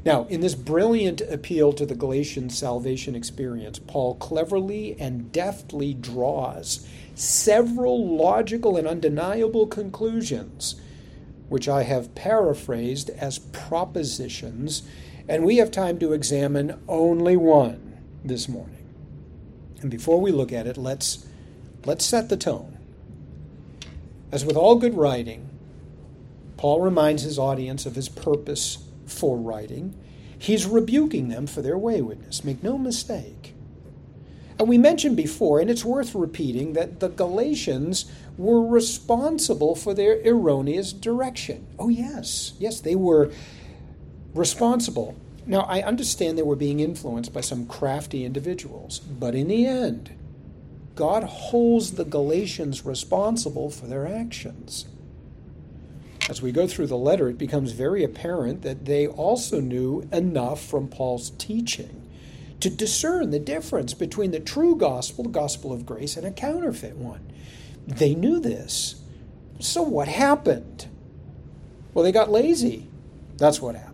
Now, 0.05 0.27
in 0.27 0.43
this 0.43 0.55
brilliant 0.55 1.21
appeal 1.23 1.73
to 1.73 1.85
the 1.85 1.97
Galatian 1.97 2.51
salvation 2.51 3.17
experience, 3.17 3.81
Paul 3.81 4.15
cleverly 4.15 4.95
and 5.01 5.33
deftly 5.33 5.93
draws 5.93 6.87
several 7.17 8.17
logical 8.17 8.77
and 8.77 8.87
undeniable 8.87 9.67
conclusions 9.67 10.81
which 11.49 11.69
I 11.69 11.83
have 11.83 12.15
paraphrased 12.15 13.11
as 13.11 13.41
propositions, 13.41 14.85
and 15.29 15.45
we 15.45 15.57
have 15.57 15.73
time 15.73 15.99
to 15.99 16.13
examine 16.13 16.81
only 16.87 17.37
one 17.37 17.99
this 18.25 18.49
morning. 18.49 18.87
And 19.83 19.91
before 19.91 20.21
we 20.21 20.31
look 20.31 20.53
at 20.53 20.69
it, 20.69 20.77
let's, 20.77 21.27
let's 21.85 22.05
set 22.05 22.29
the 22.29 22.37
tone. 22.37 22.76
As 24.37 24.45
with 24.45 24.55
all 24.55 24.77
good 24.77 24.93
writing, 24.93 25.49
Paul 26.59 26.83
reminds 26.83 27.23
his 27.23 27.39
audience 27.39 27.87
of 27.87 27.95
his 27.95 28.11
purpose 28.11 28.85
for 29.07 29.39
writing. 29.39 29.95
He's 30.39 30.67
rebuking 30.67 31.29
them 31.29 31.47
for 31.47 31.63
their 31.63 31.79
waywardness. 31.79 32.45
Make 32.45 32.63
no 32.63 32.77
mistake. 32.77 33.55
And 34.59 34.69
we 34.69 34.77
mentioned 34.77 35.17
before, 35.17 35.59
and 35.59 35.71
it's 35.71 35.87
worth 35.87 36.15
repeating, 36.15 36.75
that 36.75 37.01
the 37.01 37.09
Galatians 37.09 38.13
were 38.37 38.61
responsible 38.63 39.75
for 39.75 39.95
their 39.95 40.21
erroneous 40.23 40.93
direction. 40.93 41.67
Oh, 41.79 41.89
yes, 41.89 42.53
yes, 42.59 42.79
they 42.79 42.95
were 42.95 43.33
responsible. 44.35 45.17
Now, 45.47 45.61
I 45.61 45.81
understand 45.81 46.37
they 46.37 46.43
were 46.43 46.57
being 46.57 46.81
influenced 46.81 47.33
by 47.33 47.41
some 47.41 47.65
crafty 47.65 48.27
individuals, 48.27 48.99
but 48.99 49.35
in 49.35 49.49
the 49.49 49.65
end, 49.65 50.11
God 50.97 51.25
holds 51.25 51.93
the 51.93 52.05
Galatians 52.07 52.85
responsible 52.87 53.71
for 53.71 53.87
their 53.87 54.07
actions. 54.07 54.87
As 56.29 56.43
we 56.43 56.51
go 56.51 56.67
through 56.67 56.89
the 56.89 56.97
letter, 56.97 57.29
it 57.29 57.39
becomes 57.39 57.73
very 57.73 58.03
apparent 58.03 58.63
that 58.63 58.87
they 58.87 59.07
also 59.07 59.61
knew 59.61 60.09
enough 60.11 60.65
from 60.65 60.89
Paul's 60.89 61.31
teaching 61.31 62.03
to 62.61 62.71
discern 62.71 63.31
the 63.31 63.39
difference 63.39 63.93
between 63.93 64.31
the 64.31 64.41
true 64.41 64.75
gospel, 64.75 65.25
the 65.25 65.31
gospel 65.31 65.73
of 65.73 65.87
grace, 65.87 66.17
and 66.17 66.27
a 66.27 66.31
counterfeit 66.33 66.97
one. 66.97 67.31
They 67.87 68.15
knew 68.15 68.41
this. 68.41 68.97
So 69.61 69.83
what 69.83 70.09
happened? 70.09 70.89
Well, 71.93 72.05
they 72.05 72.13
got 72.13 72.31
lazy. 72.31 72.89
That's 73.37 73.61
what 73.61 73.75
happened. 73.75 73.93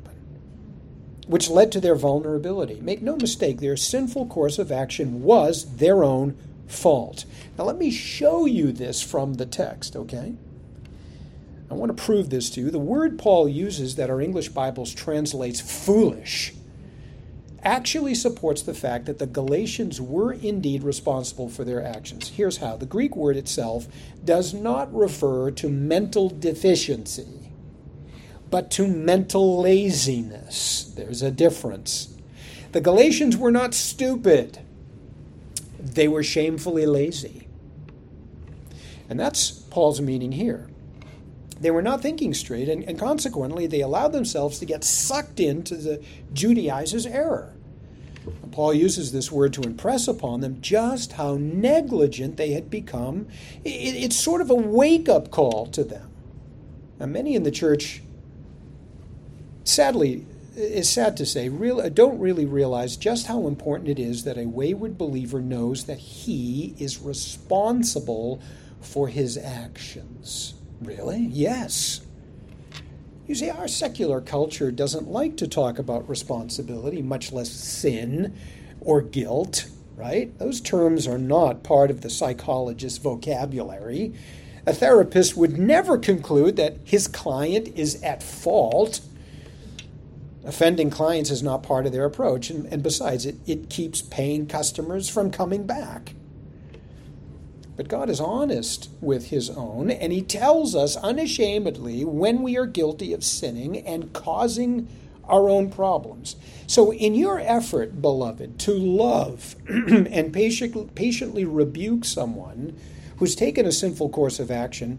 Which 1.26 1.50
led 1.50 1.72
to 1.72 1.80
their 1.80 1.96
vulnerability. 1.96 2.80
Make 2.80 3.02
no 3.02 3.16
mistake, 3.16 3.58
their 3.58 3.76
sinful 3.76 4.26
course 4.26 4.58
of 4.60 4.70
action 4.70 5.22
was 5.22 5.76
their 5.76 6.04
own 6.04 6.36
fault. 6.66 7.24
Now, 7.58 7.64
let 7.64 7.78
me 7.78 7.90
show 7.90 8.46
you 8.46 8.72
this 8.72 9.02
from 9.02 9.34
the 9.34 9.46
text, 9.46 9.96
okay? 9.96 10.34
I 11.70 11.74
want 11.74 11.96
to 11.96 12.02
prove 12.02 12.30
this 12.30 12.50
to 12.50 12.60
you. 12.60 12.70
The 12.70 12.78
word 12.78 13.18
Paul 13.18 13.48
uses 13.48 13.96
that 13.96 14.10
our 14.10 14.20
English 14.20 14.50
Bibles 14.50 14.94
translates 14.94 15.60
foolish 15.60 16.54
actually 17.64 18.14
supports 18.14 18.62
the 18.62 18.74
fact 18.74 19.06
that 19.06 19.18
the 19.18 19.26
Galatians 19.26 20.00
were 20.00 20.32
indeed 20.32 20.82
responsible 20.82 21.48
for 21.48 21.64
their 21.64 21.84
actions. 21.84 22.28
Here's 22.28 22.58
how 22.58 22.76
the 22.76 22.86
Greek 22.86 23.14
word 23.14 23.36
itself 23.36 23.86
does 24.24 24.52
not 24.52 24.92
refer 24.94 25.50
to 25.52 25.68
mental 25.68 26.28
deficiency, 26.28 27.52
but 28.50 28.70
to 28.72 28.88
mental 28.88 29.60
laziness. 29.60 30.92
There's 30.96 31.22
a 31.22 31.30
difference. 31.30 32.14
The 32.72 32.80
Galatians 32.80 33.36
were 33.36 33.52
not 33.52 33.74
stupid, 33.74 34.58
they 35.82 36.08
were 36.08 36.22
shamefully 36.22 36.86
lazy. 36.86 37.48
And 39.08 39.18
that's 39.18 39.50
Paul's 39.50 40.00
meaning 40.00 40.32
here. 40.32 40.68
They 41.60 41.70
were 41.70 41.82
not 41.82 42.00
thinking 42.00 42.34
straight, 42.34 42.68
and, 42.68 42.82
and 42.84 42.98
consequently, 42.98 43.66
they 43.66 43.80
allowed 43.80 44.12
themselves 44.12 44.58
to 44.58 44.64
get 44.64 44.82
sucked 44.82 45.38
into 45.38 45.76
the 45.76 46.02
Judaizers' 46.32 47.06
error. 47.06 47.52
Paul 48.52 48.74
uses 48.74 49.12
this 49.12 49.32
word 49.32 49.52
to 49.54 49.62
impress 49.62 50.06
upon 50.06 50.40
them 50.40 50.60
just 50.60 51.12
how 51.12 51.36
negligent 51.40 52.36
they 52.36 52.52
had 52.52 52.70
become. 52.70 53.26
It's 53.64 54.16
sort 54.16 54.40
of 54.40 54.50
a 54.50 54.54
wake 54.54 55.08
up 55.08 55.30
call 55.30 55.66
to 55.66 55.82
them. 55.82 56.08
Now, 57.00 57.06
many 57.06 57.34
in 57.34 57.42
the 57.42 57.50
church, 57.50 58.02
sadly, 59.64 60.26
it's 60.54 60.88
sad 60.88 61.16
to 61.16 61.26
say, 61.26 61.48
real, 61.48 61.88
don't 61.90 62.18
really 62.18 62.46
realize 62.46 62.96
just 62.96 63.26
how 63.26 63.46
important 63.46 63.88
it 63.88 63.98
is 63.98 64.24
that 64.24 64.38
a 64.38 64.46
wayward 64.46 64.98
believer 64.98 65.40
knows 65.40 65.84
that 65.84 65.98
he 65.98 66.74
is 66.78 67.00
responsible 67.00 68.40
for 68.80 69.08
his 69.08 69.36
actions. 69.36 70.54
Really? 70.80 71.20
Yes. 71.30 72.00
You 73.26 73.34
see, 73.34 73.50
our 73.50 73.68
secular 73.68 74.20
culture 74.20 74.70
doesn't 74.70 75.08
like 75.08 75.36
to 75.38 75.48
talk 75.48 75.78
about 75.78 76.08
responsibility, 76.08 77.02
much 77.02 77.32
less 77.32 77.50
sin 77.50 78.36
or 78.80 79.00
guilt, 79.00 79.68
right? 79.96 80.36
Those 80.38 80.60
terms 80.60 81.06
are 81.06 81.18
not 81.18 81.62
part 81.62 81.90
of 81.90 82.00
the 82.00 82.10
psychologist's 82.10 82.98
vocabulary. 82.98 84.12
A 84.66 84.72
therapist 84.72 85.36
would 85.36 85.58
never 85.58 85.98
conclude 85.98 86.56
that 86.56 86.76
his 86.84 87.08
client 87.08 87.68
is 87.76 88.02
at 88.02 88.22
fault. 88.22 89.00
Offending 90.44 90.90
clients 90.90 91.30
is 91.30 91.42
not 91.42 91.62
part 91.62 91.86
of 91.86 91.92
their 91.92 92.04
approach, 92.04 92.50
and, 92.50 92.66
and 92.66 92.82
besides, 92.82 93.26
it, 93.26 93.36
it 93.46 93.70
keeps 93.70 94.02
paying 94.02 94.46
customers 94.46 95.08
from 95.08 95.30
coming 95.30 95.66
back. 95.66 96.14
But 97.76 97.88
God 97.88 98.10
is 98.10 98.20
honest 98.20 98.90
with 99.00 99.28
his 99.28 99.48
own, 99.50 99.90
and 99.90 100.12
he 100.12 100.20
tells 100.20 100.74
us 100.74 100.96
unashamedly 100.96 102.04
when 102.04 102.42
we 102.42 102.56
are 102.58 102.66
guilty 102.66 103.12
of 103.12 103.24
sinning 103.24 103.78
and 103.78 104.12
causing 104.12 104.88
our 105.24 105.48
own 105.48 105.70
problems. 105.70 106.36
So, 106.66 106.92
in 106.92 107.14
your 107.14 107.38
effort, 107.38 108.02
beloved, 108.02 108.58
to 108.60 108.72
love 108.72 109.54
and 109.68 110.32
patiently 110.32 111.44
rebuke 111.44 112.04
someone 112.04 112.76
who's 113.18 113.36
taken 113.36 113.64
a 113.64 113.72
sinful 113.72 114.10
course 114.10 114.40
of 114.40 114.50
action, 114.50 114.98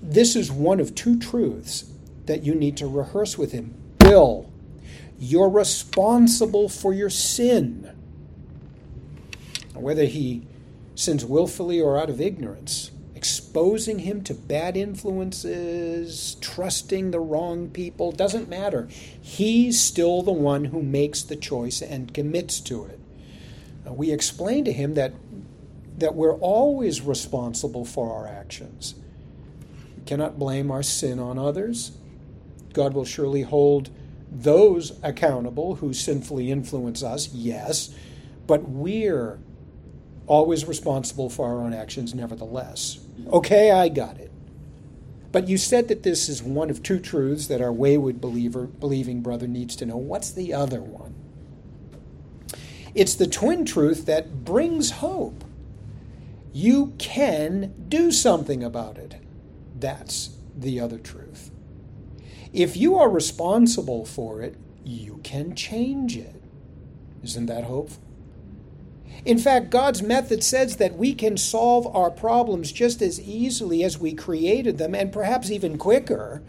this 0.00 0.36
is 0.36 0.52
one 0.52 0.80
of 0.80 0.94
two 0.94 1.18
truths 1.18 1.84
that 2.26 2.44
you 2.44 2.54
need 2.54 2.76
to 2.76 2.86
rehearse 2.86 3.36
with 3.36 3.52
him. 3.52 3.74
Bill, 4.04 4.52
you're 5.18 5.48
responsible 5.48 6.68
for 6.68 6.92
your 6.92 7.08
sin. 7.08 7.90
Whether 9.72 10.04
he 10.04 10.46
sins 10.94 11.24
willfully 11.24 11.80
or 11.80 11.98
out 11.98 12.10
of 12.10 12.20
ignorance, 12.20 12.90
exposing 13.14 14.00
him 14.00 14.22
to 14.24 14.34
bad 14.34 14.76
influences, 14.76 16.36
trusting 16.42 17.12
the 17.12 17.18
wrong 17.18 17.70
people, 17.70 18.12
doesn't 18.12 18.46
matter. 18.46 18.88
He's 19.22 19.80
still 19.80 20.20
the 20.20 20.32
one 20.32 20.66
who 20.66 20.82
makes 20.82 21.22
the 21.22 21.36
choice 21.36 21.80
and 21.80 22.12
commits 22.12 22.60
to 22.60 22.84
it. 22.84 23.00
Uh, 23.88 23.94
we 23.94 24.12
explain 24.12 24.66
to 24.66 24.72
him 24.72 24.94
that, 24.94 25.14
that 25.96 26.14
we're 26.14 26.36
always 26.36 27.00
responsible 27.00 27.86
for 27.86 28.12
our 28.12 28.28
actions. 28.28 28.96
We 29.96 30.04
cannot 30.04 30.38
blame 30.38 30.70
our 30.70 30.82
sin 30.82 31.18
on 31.18 31.38
others. 31.38 31.92
God 32.74 32.92
will 32.92 33.04
surely 33.04 33.42
hold 33.42 33.90
those 34.30 34.98
accountable 35.02 35.76
who 35.76 35.92
sinfully 35.94 36.50
influence 36.50 37.02
us, 37.02 37.32
yes, 37.32 37.94
but 38.46 38.68
we're 38.68 39.38
always 40.26 40.66
responsible 40.66 41.30
for 41.30 41.46
our 41.46 41.60
own 41.60 41.72
actions, 41.72 42.14
nevertheless. 42.14 42.98
Okay, 43.32 43.70
I 43.70 43.88
got 43.88 44.18
it. 44.18 44.30
But 45.30 45.48
you 45.48 45.58
said 45.58 45.88
that 45.88 46.02
this 46.02 46.28
is 46.28 46.42
one 46.42 46.70
of 46.70 46.82
two 46.82 46.98
truths 47.00 47.46
that 47.48 47.60
our 47.60 47.72
wayward 47.72 48.20
believer, 48.20 48.66
believing 48.66 49.20
brother 49.20 49.48
needs 49.48 49.74
to 49.76 49.86
know. 49.86 49.96
What's 49.96 50.30
the 50.30 50.52
other 50.52 50.80
one? 50.80 51.14
It's 52.94 53.14
the 53.14 53.26
twin 53.26 53.64
truth 53.64 54.06
that 54.06 54.44
brings 54.44 54.92
hope. 54.92 55.44
You 56.52 56.94
can 56.98 57.74
do 57.88 58.12
something 58.12 58.62
about 58.62 58.96
it. 58.96 59.16
That's 59.78 60.36
the 60.56 60.78
other 60.78 60.98
truth. 60.98 61.50
If 62.54 62.76
you 62.76 62.96
are 62.96 63.10
responsible 63.10 64.06
for 64.06 64.40
it, 64.40 64.54
you 64.84 65.18
can 65.24 65.56
change 65.56 66.16
it. 66.16 66.40
Isn't 67.24 67.46
that 67.46 67.64
hopeful? 67.64 68.00
In 69.24 69.38
fact, 69.38 69.70
God's 69.70 70.02
method 70.02 70.44
says 70.44 70.76
that 70.76 70.96
we 70.96 71.14
can 71.14 71.36
solve 71.36 71.84
our 71.96 72.12
problems 72.12 72.70
just 72.70 73.02
as 73.02 73.20
easily 73.20 73.82
as 73.82 73.98
we 73.98 74.14
created 74.14 74.78
them, 74.78 74.94
and 74.94 75.12
perhaps 75.12 75.50
even 75.50 75.78
quicker, 75.78 76.42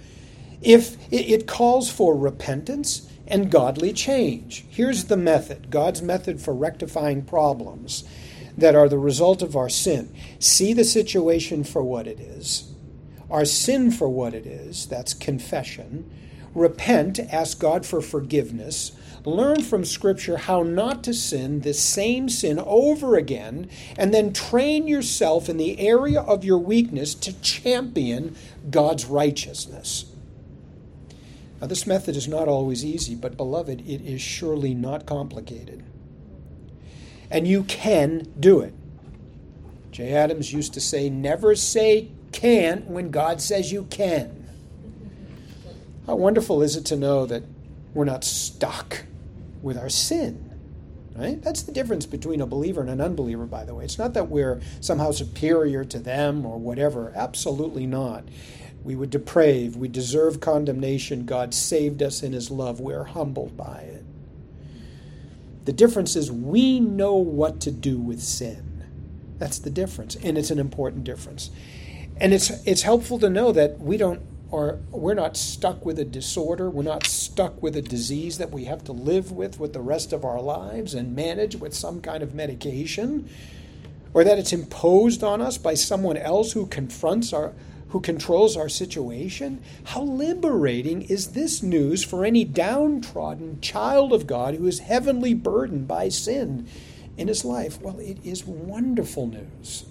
if 0.62 0.96
it 1.12 1.48
calls 1.48 1.90
for 1.90 2.16
repentance 2.16 3.10
and 3.26 3.50
godly 3.50 3.92
change. 3.92 4.66
Here's 4.70 5.06
the 5.06 5.18
method 5.18 5.72
God's 5.72 6.04
method 6.04 6.40
for 6.40 6.54
rectifying 6.54 7.24
problems 7.24 8.04
that 8.56 8.76
are 8.76 8.88
the 8.88 9.00
result 9.00 9.42
of 9.42 9.56
our 9.56 9.70
sin. 9.70 10.14
See 10.38 10.72
the 10.72 10.84
situation 10.84 11.64
for 11.64 11.82
what 11.82 12.06
it 12.06 12.20
is, 12.20 12.75
our 13.30 13.46
sin 13.46 13.92
for 13.92 14.10
what 14.10 14.34
it 14.34 14.46
is, 14.46 14.86
that's 14.86 15.14
confession. 15.14 16.10
Repent, 16.54 17.20
ask 17.20 17.60
God 17.60 17.86
for 17.86 18.02
forgiveness 18.02 18.92
learn 19.26 19.62
from 19.62 19.84
Scripture 19.84 20.38
how 20.38 20.64
not 20.64 21.04
to 21.04 21.14
sin 21.14 21.62
the 21.62 21.74
same 21.74 22.30
sin 22.30 22.60
over 22.60 23.16
again, 23.16 23.70
and 23.98 24.14
then 24.14 24.34
train 24.34 24.88
yourself 24.88 25.50
in 25.50 25.58
the 25.58 25.80
area 25.80 26.22
of 26.22 26.46
your 26.46 26.60
weakness 26.60 27.16
to 27.16 27.34
champion 27.42 28.36
God's 28.70 29.06
righteousness. 29.06 30.06
Now, 31.60 31.68
this 31.68 31.88
method 31.88 32.16
is 32.16 32.28
not 32.28 32.48
always 32.48 32.86
easy, 32.86 33.16
but 33.16 33.38
beloved, 33.38 33.82
it 33.82 34.02
is 34.02 34.22
surely 34.22 34.74
not 34.74 35.06
complicated. 35.06 35.84
And 37.32 37.48
you 37.48 37.64
can 37.64 38.32
do 38.40 38.60
it. 38.60 38.74
Jay 39.92 40.14
Adams 40.14 40.54
used 40.54 40.74
to 40.74 40.82
say, 40.82 41.10
Never 41.10 41.56
say 41.56 42.10
can't 42.36 42.86
when 42.86 43.10
God 43.10 43.42
says 43.42 43.72
you 43.72 43.84
can. 43.86 44.46
How 46.06 46.16
wonderful 46.16 46.62
is 46.62 46.76
it 46.76 46.86
to 46.88 46.96
know 46.96 47.26
that 47.26 47.44
we're 47.96 48.06
not 48.06 48.24
stuck 48.24 49.06
with 49.62 49.78
our 49.78 49.90
sin. 49.90 50.52
Right? 51.16 51.42
That's 51.42 51.64
the 51.64 51.72
difference 51.72 52.06
between 52.06 52.42
a 52.42 52.46
believer 52.46 52.82
and 52.82 52.90
an 52.90 53.00
unbeliever, 53.00 53.46
by 53.46 53.64
the 53.64 53.74
way. 53.74 53.86
It's 53.86 53.98
not 53.98 54.14
that 54.16 54.30
we're 54.30 54.62
somehow 54.82 55.12
superior 55.12 55.86
to 55.86 55.98
them 55.98 56.46
or 56.46 56.60
whatever. 56.60 57.14
Absolutely 57.16 57.88
not. 57.88 58.26
We 58.84 58.98
would 58.98 59.12
deprave. 59.12 59.78
We 59.78 59.88
deserve 59.88 60.42
condemnation. 60.42 61.26
God 61.26 61.54
saved 61.54 62.04
us 62.04 62.22
in 62.22 62.34
His 62.34 62.52
love. 62.52 62.82
We're 62.82 63.06
humbled 63.06 63.56
by 63.56 63.80
it. 63.80 64.04
The 65.64 65.74
difference 65.74 66.18
is 66.18 66.32
we 66.32 66.82
know 66.82 67.16
what 67.16 67.62
to 67.62 67.72
do 67.72 67.98
with 67.98 68.22
sin. 68.22 68.84
That's 69.40 69.58
the 69.58 69.70
difference, 69.70 70.16
and 70.16 70.38
it's 70.38 70.52
an 70.52 70.60
important 70.60 71.06
difference. 71.06 71.50
And 72.18 72.34
it's 72.34 72.50
it's 72.66 72.84
helpful 72.84 73.20
to 73.20 73.30
know 73.30 73.52
that 73.52 73.80
we 73.80 73.98
don't 73.98 74.22
or 74.52 74.80
we're 74.92 75.16
not 75.16 75.36
stuck 75.36 75.86
with 75.86 76.00
a 76.00 76.06
disorder. 76.06 76.70
We're 76.70 76.84
not 76.84 77.06
stuck 77.06 77.62
with 77.62 77.76
a 77.76 77.82
disease 77.82 78.38
that 78.38 78.52
we 78.52 78.66
have 78.66 78.84
to 78.86 78.94
live 78.94 79.32
with 79.32 79.60
with 79.60 79.74
the 79.74 79.82
rest 79.82 80.14
of 80.14 80.24
our 80.24 80.42
lives 80.42 80.94
and 80.94 81.16
manage 81.16 81.58
with 81.58 81.74
some 81.74 82.00
kind 82.00 82.24
of 82.24 82.34
medication, 82.34 83.30
or 84.14 84.24
that 84.24 84.40
it's 84.40 84.54
imposed 84.54 85.24
on 85.24 85.42
us 85.42 85.58
by 85.58 85.74
someone 85.74 86.16
else 86.16 86.54
who 86.54 86.68
confronts 86.68 87.34
our 87.34 87.54
who 87.90 88.00
controls 88.00 88.56
our 88.56 88.70
situation. 88.70 89.62
How 89.86 90.02
liberating 90.02 91.02
is 91.04 91.32
this 91.32 91.62
news 91.62 92.04
for 92.04 92.26
any 92.26 92.46
downtrodden 92.46 93.62
child 93.62 94.14
of 94.14 94.28
God 94.28 94.56
who 94.56 94.68
is 94.68 94.80
heavenly 94.80 95.34
burdened 95.34 95.88
by 95.88 96.10
sin 96.10 96.68
in 97.18 97.28
his 97.28 97.46
life? 97.46 97.82
Well, 97.82 98.00
it 98.00 98.18
is 98.24 98.46
wonderful 98.46 99.28
news. 99.28 99.86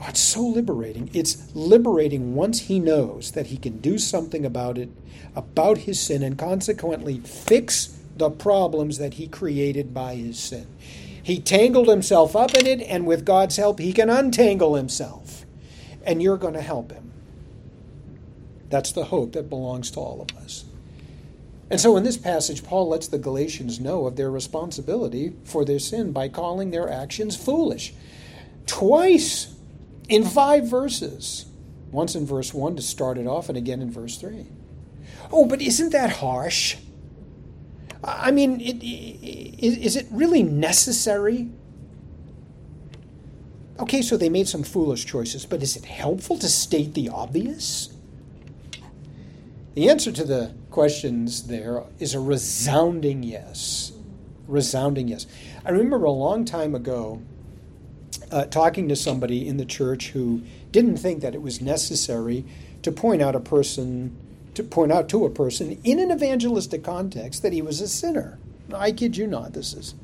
Oh, 0.00 0.06
it's 0.08 0.20
so 0.20 0.42
liberating. 0.42 1.10
It's 1.12 1.54
liberating 1.54 2.34
once 2.34 2.62
he 2.62 2.80
knows 2.80 3.32
that 3.32 3.46
he 3.46 3.56
can 3.56 3.78
do 3.78 3.98
something 3.98 4.44
about 4.44 4.78
it, 4.78 4.88
about 5.36 5.78
his 5.78 6.00
sin, 6.00 6.22
and 6.22 6.38
consequently 6.38 7.20
fix 7.20 7.98
the 8.16 8.30
problems 8.30 8.98
that 8.98 9.14
he 9.14 9.26
created 9.26 9.94
by 9.94 10.14
his 10.14 10.38
sin. 10.38 10.66
He 11.22 11.40
tangled 11.40 11.88
himself 11.88 12.36
up 12.36 12.54
in 12.54 12.66
it, 12.66 12.82
and 12.82 13.06
with 13.06 13.24
God's 13.24 13.56
help, 13.56 13.78
he 13.78 13.92
can 13.92 14.10
untangle 14.10 14.74
himself. 14.74 15.46
And 16.04 16.22
you're 16.22 16.36
going 16.36 16.54
to 16.54 16.60
help 16.60 16.92
him. 16.92 17.12
That's 18.68 18.92
the 18.92 19.04
hope 19.04 19.32
that 19.32 19.48
belongs 19.48 19.90
to 19.92 20.00
all 20.00 20.20
of 20.20 20.36
us. 20.36 20.64
And 21.70 21.80
so 21.80 21.96
in 21.96 22.04
this 22.04 22.18
passage, 22.18 22.62
Paul 22.62 22.88
lets 22.88 23.08
the 23.08 23.18
Galatians 23.18 23.80
know 23.80 24.06
of 24.06 24.16
their 24.16 24.30
responsibility 24.30 25.32
for 25.44 25.64
their 25.64 25.78
sin 25.78 26.12
by 26.12 26.28
calling 26.28 26.70
their 26.70 26.90
actions 26.90 27.36
foolish. 27.36 27.94
Twice 28.66 29.53
in 30.08 30.24
five 30.24 30.68
verses. 30.68 31.46
Once 31.90 32.16
in 32.16 32.26
verse 32.26 32.52
1 32.52 32.74
to 32.74 32.82
start 32.82 33.18
it 33.18 33.26
off, 33.26 33.48
and 33.48 33.56
again 33.56 33.80
in 33.80 33.88
verse 33.90 34.16
3. 34.18 34.46
Oh, 35.30 35.46
but 35.46 35.62
isn't 35.62 35.90
that 35.92 36.10
harsh? 36.10 36.76
I 38.02 38.32
mean, 38.32 38.60
it, 38.60 38.82
it, 38.82 39.84
is 39.84 39.96
it 39.96 40.06
really 40.10 40.42
necessary? 40.42 41.50
Okay, 43.78 44.02
so 44.02 44.16
they 44.16 44.28
made 44.28 44.48
some 44.48 44.62
foolish 44.62 45.04
choices, 45.06 45.46
but 45.46 45.62
is 45.62 45.76
it 45.76 45.84
helpful 45.84 46.36
to 46.38 46.48
state 46.48 46.94
the 46.94 47.08
obvious? 47.08 47.94
The 49.74 49.88
answer 49.88 50.12
to 50.12 50.24
the 50.24 50.54
questions 50.70 51.46
there 51.46 51.82
is 51.98 52.14
a 52.14 52.20
resounding 52.20 53.22
yes. 53.22 53.92
resounding 54.46 55.08
yes. 55.08 55.26
I 55.64 55.70
remember 55.70 56.04
a 56.04 56.10
long 56.10 56.44
time 56.44 56.74
ago 56.74 57.22
uh, 58.30 58.44
talking 58.46 58.88
to 58.88 58.96
somebody 58.96 59.46
in 59.46 59.56
the 59.56 59.64
church 59.64 60.08
who 60.08 60.42
didn't 60.72 60.96
think 60.96 61.20
that 61.22 61.34
it 61.34 61.42
was 61.42 61.60
necessary 61.60 62.44
to 62.82 62.92
point 62.92 63.22
out 63.22 63.34
a 63.34 63.40
person, 63.40 64.16
to 64.54 64.62
point 64.62 64.92
out 64.92 65.08
to 65.10 65.24
a 65.24 65.30
person 65.30 65.78
in 65.84 65.98
an 65.98 66.10
evangelistic 66.10 66.84
context 66.84 67.42
that 67.42 67.52
he 67.52 67.62
was 67.62 67.80
a 67.80 67.88
sinner. 67.88 68.38
I 68.72 68.92
kid 68.92 69.16
you 69.16 69.26
not. 69.26 69.52
This 69.52 69.74
is 69.74 69.94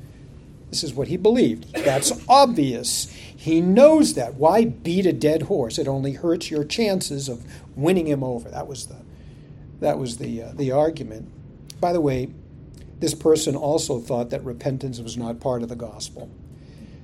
this 0.69 0.85
is 0.85 0.93
what 0.93 1.09
he 1.09 1.17
believed. 1.17 1.73
That's 1.73 2.13
obvious. 2.29 3.11
He 3.11 3.59
knows 3.59 4.13
that. 4.13 4.35
Why 4.35 4.63
beat 4.65 5.05
a 5.05 5.11
dead 5.11 5.43
horse? 5.43 5.77
It 5.77 5.87
only 5.87 6.13
hurts 6.13 6.49
your 6.49 6.63
chances 6.63 7.27
of 7.27 7.43
winning 7.75 8.07
him 8.07 8.23
over. 8.23 8.49
That 8.49 8.67
was 8.67 8.87
the 8.87 8.97
that 9.81 9.99
was 9.99 10.17
the 10.17 10.43
uh, 10.43 10.51
the 10.53 10.71
argument. 10.71 11.29
By 11.81 11.91
the 11.91 12.01
way, 12.01 12.29
this 12.99 13.13
person 13.13 13.55
also 13.55 13.99
thought 13.99 14.29
that 14.29 14.43
repentance 14.43 14.99
was 14.99 15.17
not 15.17 15.39
part 15.39 15.63
of 15.63 15.69
the 15.69 15.75
gospel. 15.75 16.29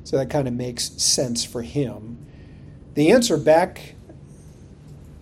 So 0.08 0.16
that 0.16 0.30
kind 0.30 0.48
of 0.48 0.54
makes 0.54 0.92
sense 1.04 1.44
for 1.44 1.64
him. 1.64 2.18
The 2.94 3.12
answer 3.12 3.36
back 3.36 3.96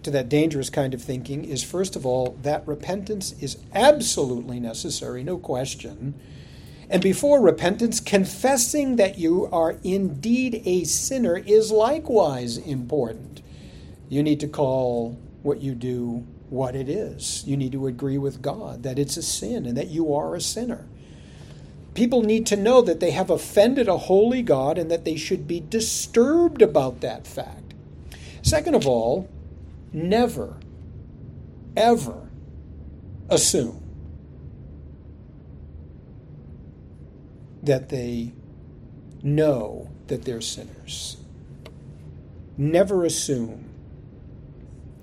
to 0.03 0.11
that 0.11 0.29
dangerous 0.29 0.69
kind 0.69 0.93
of 0.93 1.01
thinking 1.01 1.43
is 1.43 1.63
first 1.63 1.95
of 1.95 2.05
all, 2.05 2.37
that 2.43 2.67
repentance 2.67 3.33
is 3.41 3.57
absolutely 3.73 4.59
necessary, 4.59 5.23
no 5.23 5.39
question. 5.39 6.13
And 6.87 7.01
before 7.01 7.41
repentance, 7.41 7.99
confessing 7.99 8.97
that 8.97 9.17
you 9.17 9.49
are 9.51 9.79
indeed 9.83 10.61
a 10.65 10.83
sinner 10.83 11.35
is 11.35 11.71
likewise 11.71 12.59
important. 12.59 13.41
You 14.07 14.21
need 14.21 14.39
to 14.41 14.47
call 14.47 15.17
what 15.41 15.61
you 15.61 15.73
do 15.73 16.27
what 16.51 16.75
it 16.75 16.89
is. 16.89 17.43
You 17.47 17.57
need 17.57 17.71
to 17.71 17.87
agree 17.87 18.19
with 18.19 18.43
God 18.43 18.83
that 18.83 18.99
it's 18.99 19.17
a 19.17 19.23
sin 19.23 19.65
and 19.65 19.75
that 19.77 19.87
you 19.87 20.13
are 20.13 20.35
a 20.35 20.41
sinner. 20.41 20.85
People 21.95 22.21
need 22.21 22.45
to 22.47 22.57
know 22.57 22.81
that 22.81 22.99
they 22.99 23.11
have 23.11 23.29
offended 23.29 23.87
a 23.87 23.97
holy 23.97 24.41
God 24.41 24.77
and 24.77 24.91
that 24.91 25.05
they 25.05 25.15
should 25.15 25.47
be 25.47 25.61
disturbed 25.61 26.61
about 26.61 26.99
that 26.99 27.25
fact. 27.25 27.73
Second 28.41 28.75
of 28.75 28.85
all, 28.85 29.29
never, 29.93 30.57
ever 31.75 32.29
assume 33.29 33.81
that 37.63 37.87
they 37.89 38.33
know 39.23 39.89
that 40.07 40.25
they're 40.25 40.41
sinners. 40.41 41.17
Never 42.57 43.05
assume 43.05 43.69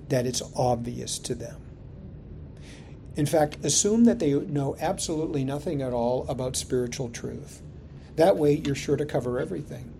that 0.09 0.27
it's 0.27 0.43
obvious 0.55 1.17
to 1.19 1.33
them. 1.33 1.62
In 3.15 3.25
fact, 3.25 3.63
assume 3.63 4.05
that 4.05 4.19
they 4.19 4.33
know 4.33 4.75
absolutely 4.79 5.43
nothing 5.43 5.81
at 5.81 5.93
all 5.93 6.25
about 6.27 6.55
spiritual 6.55 7.09
truth. 7.09 7.61
That 8.15 8.37
way, 8.37 8.55
you're 8.55 8.75
sure 8.75 8.97
to 8.97 9.05
cover 9.05 9.39
everything. 9.39 9.93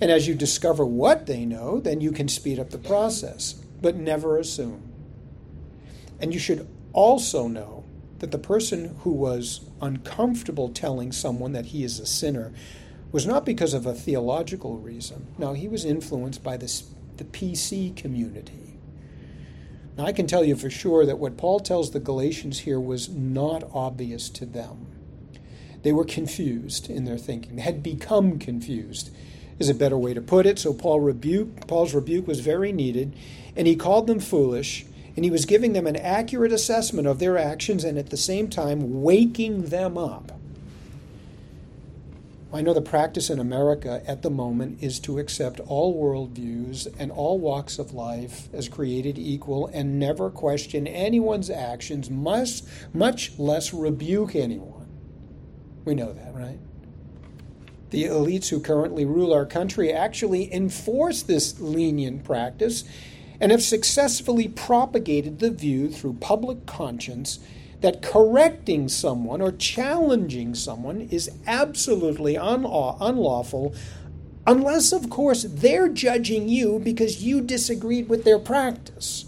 And 0.00 0.10
as 0.10 0.28
you 0.28 0.34
discover 0.34 0.84
what 0.84 1.26
they 1.26 1.44
know, 1.44 1.80
then 1.80 2.00
you 2.00 2.12
can 2.12 2.28
speed 2.28 2.58
up 2.58 2.70
the 2.70 2.78
process, 2.78 3.54
but 3.80 3.96
never 3.96 4.38
assume. 4.38 4.82
And 6.20 6.34
you 6.34 6.40
should 6.40 6.68
also 6.92 7.46
know 7.46 7.84
that 8.18 8.32
the 8.32 8.38
person 8.38 8.96
who 9.00 9.10
was 9.10 9.60
uncomfortable 9.80 10.68
telling 10.70 11.12
someone 11.12 11.52
that 11.52 11.66
he 11.66 11.84
is 11.84 12.00
a 12.00 12.06
sinner 12.06 12.52
was 13.12 13.26
not 13.26 13.44
because 13.44 13.74
of 13.74 13.86
a 13.86 13.94
theological 13.94 14.78
reason. 14.78 15.26
No, 15.38 15.52
he 15.52 15.68
was 15.68 15.84
influenced 15.84 16.42
by 16.42 16.56
this, 16.56 16.88
the 17.16 17.24
PC 17.24 17.94
community. 17.96 18.75
Now, 19.96 20.04
I 20.04 20.12
can 20.12 20.26
tell 20.26 20.44
you 20.44 20.56
for 20.56 20.68
sure 20.68 21.06
that 21.06 21.18
what 21.18 21.36
Paul 21.36 21.60
tells 21.60 21.90
the 21.90 22.00
Galatians 22.00 22.60
here 22.60 22.80
was 22.80 23.08
not 23.08 23.64
obvious 23.72 24.28
to 24.30 24.44
them. 24.44 24.86
They 25.82 25.92
were 25.92 26.04
confused 26.04 26.90
in 26.90 27.04
their 27.04 27.18
thinking, 27.18 27.56
they 27.56 27.62
had 27.62 27.82
become 27.82 28.38
confused, 28.38 29.10
is 29.58 29.68
a 29.68 29.74
better 29.74 29.96
way 29.96 30.12
to 30.12 30.20
put 30.20 30.44
it. 30.44 30.58
So 30.58 30.74
Paul 30.74 31.00
rebuke, 31.00 31.66
Paul's 31.66 31.94
rebuke 31.94 32.26
was 32.26 32.40
very 32.40 32.72
needed, 32.72 33.14
and 33.56 33.66
he 33.66 33.76
called 33.76 34.06
them 34.06 34.20
foolish 34.20 34.84
and 35.16 35.24
he 35.24 35.30
was 35.30 35.46
giving 35.46 35.72
them 35.72 35.86
an 35.86 35.96
accurate 35.96 36.52
assessment 36.52 37.08
of 37.08 37.18
their 37.18 37.38
actions 37.38 37.84
and 37.84 37.96
at 37.96 38.10
the 38.10 38.16
same 38.16 38.48
time 38.48 39.02
waking 39.02 39.66
them 39.66 39.96
up. 39.96 40.32
I 42.52 42.62
know 42.62 42.72
the 42.72 42.80
practice 42.80 43.28
in 43.28 43.40
America 43.40 44.02
at 44.06 44.22
the 44.22 44.30
moment 44.30 44.78
is 44.80 45.00
to 45.00 45.18
accept 45.18 45.58
all 45.60 46.00
worldviews 46.00 46.86
and 46.96 47.10
all 47.10 47.38
walks 47.38 47.78
of 47.78 47.92
life 47.92 48.48
as 48.52 48.68
created 48.68 49.18
equal 49.18 49.66
and 49.66 49.98
never 49.98 50.30
question 50.30 50.86
anyone's 50.86 51.50
actions, 51.50 52.08
much, 52.08 52.62
much 52.94 53.36
less 53.38 53.74
rebuke 53.74 54.36
anyone. 54.36 54.86
We 55.84 55.96
know 55.96 56.12
that, 56.12 56.34
right? 56.34 56.60
The 57.90 58.04
elites 58.04 58.48
who 58.48 58.60
currently 58.60 59.04
rule 59.04 59.32
our 59.32 59.46
country 59.46 59.92
actually 59.92 60.52
enforce 60.54 61.22
this 61.22 61.58
lenient 61.60 62.24
practice 62.24 62.84
and 63.40 63.50
have 63.50 63.62
successfully 63.62 64.48
propagated 64.48 65.40
the 65.40 65.50
view 65.50 65.90
through 65.90 66.14
public 66.14 66.64
conscience 66.64 67.40
that 67.80 68.02
correcting 68.02 68.88
someone 68.88 69.40
or 69.40 69.52
challenging 69.52 70.54
someone 70.54 71.02
is 71.02 71.30
absolutely 71.46 72.34
unlaw- 72.34 72.96
unlawful 73.00 73.74
unless, 74.46 74.92
of 74.92 75.10
course, 75.10 75.42
they're 75.42 75.88
judging 75.88 76.48
you 76.48 76.78
because 76.78 77.22
you 77.22 77.40
disagreed 77.40 78.08
with 78.08 78.24
their 78.24 78.38
practice, 78.38 79.26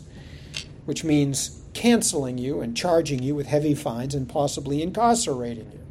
which 0.85 1.05
means 1.05 1.61
canceling 1.75 2.39
you 2.39 2.61
and 2.61 2.77
charging 2.77 3.23
you 3.23 3.35
with 3.35 3.47
heavy 3.47 3.75
fines 3.75 4.15
and 4.15 4.29
possibly 4.29 4.83
incarcerating 4.83 5.71
you. 5.73 5.87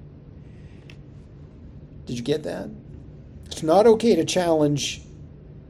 Did 2.06 2.17
you 2.17 2.24
get 2.24 2.43
that? 2.43 2.70
It's 3.46 3.63
not 3.63 3.86
okay 3.86 4.15
to 4.15 4.26
challenge 4.26 5.02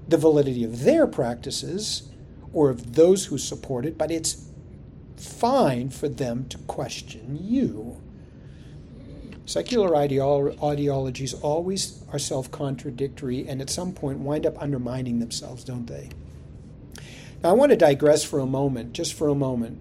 the 0.07 0.17
validity 0.17 0.63
of 0.63 0.83
their 0.83 1.07
practices 1.07 2.09
or 2.53 2.69
of 2.69 2.95
those 2.95 3.25
who 3.25 3.37
support 3.37 3.85
it, 3.85 3.97
but 3.97 4.11
it's 4.11 4.46
fine 5.19 5.89
for 5.89 6.07
them 6.09 6.47
to 6.49 6.57
question 6.59 7.37
you. 7.41 8.01
Secular 9.45 9.95
ideologies 9.95 11.33
always 11.33 12.03
are 12.11 12.19
self 12.19 12.51
contradictory 12.51 13.47
and 13.47 13.61
at 13.61 13.69
some 13.69 13.93
point 13.93 14.19
wind 14.19 14.45
up 14.45 14.61
undermining 14.61 15.19
themselves, 15.19 15.63
don't 15.63 15.87
they? 15.87 16.09
Now, 17.41 17.51
I 17.51 17.53
want 17.53 17.71
to 17.71 17.77
digress 17.77 18.23
for 18.23 18.39
a 18.39 18.45
moment, 18.45 18.93
just 18.93 19.13
for 19.13 19.29
a 19.29 19.35
moment, 19.35 19.79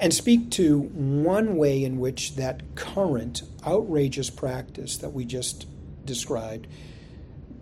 and 0.00 0.14
speak 0.14 0.50
to 0.52 0.78
one 0.78 1.56
way 1.56 1.84
in 1.84 1.98
which 1.98 2.36
that 2.36 2.74
current 2.76 3.42
outrageous 3.66 4.30
practice 4.30 4.96
that 4.98 5.12
we 5.12 5.24
just 5.24 5.66
described, 6.06 6.66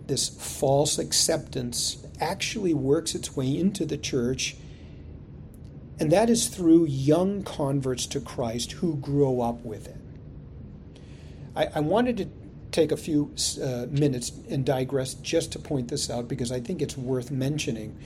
this 0.05 0.29
false 0.29 0.97
acceptance 0.97 2.05
actually 2.21 2.73
works 2.73 3.15
its 3.15 3.35
way 3.35 3.57
into 3.57 3.85
the 3.85 3.97
church, 3.97 4.55
and 5.99 6.11
that 6.11 6.29
is 6.29 6.47
through 6.47 6.85
young 6.85 7.43
converts 7.43 8.05
to 8.07 8.19
Christ 8.19 8.73
who 8.73 8.97
grow 8.97 9.41
up 9.41 9.63
with 9.65 9.87
it. 9.87 9.97
I, 11.55 11.67
I 11.75 11.79
wanted 11.79 12.17
to 12.17 12.27
take 12.71 12.91
a 12.91 12.97
few 12.97 13.33
uh, 13.61 13.87
minutes 13.89 14.31
and 14.49 14.65
digress 14.65 15.15
just 15.15 15.51
to 15.53 15.59
point 15.59 15.87
this 15.87 16.09
out 16.09 16.27
because 16.27 16.51
I 16.51 16.59
think 16.59 16.81
it's 16.81 16.97
worth 16.97 17.31
mentioning. 17.31 17.97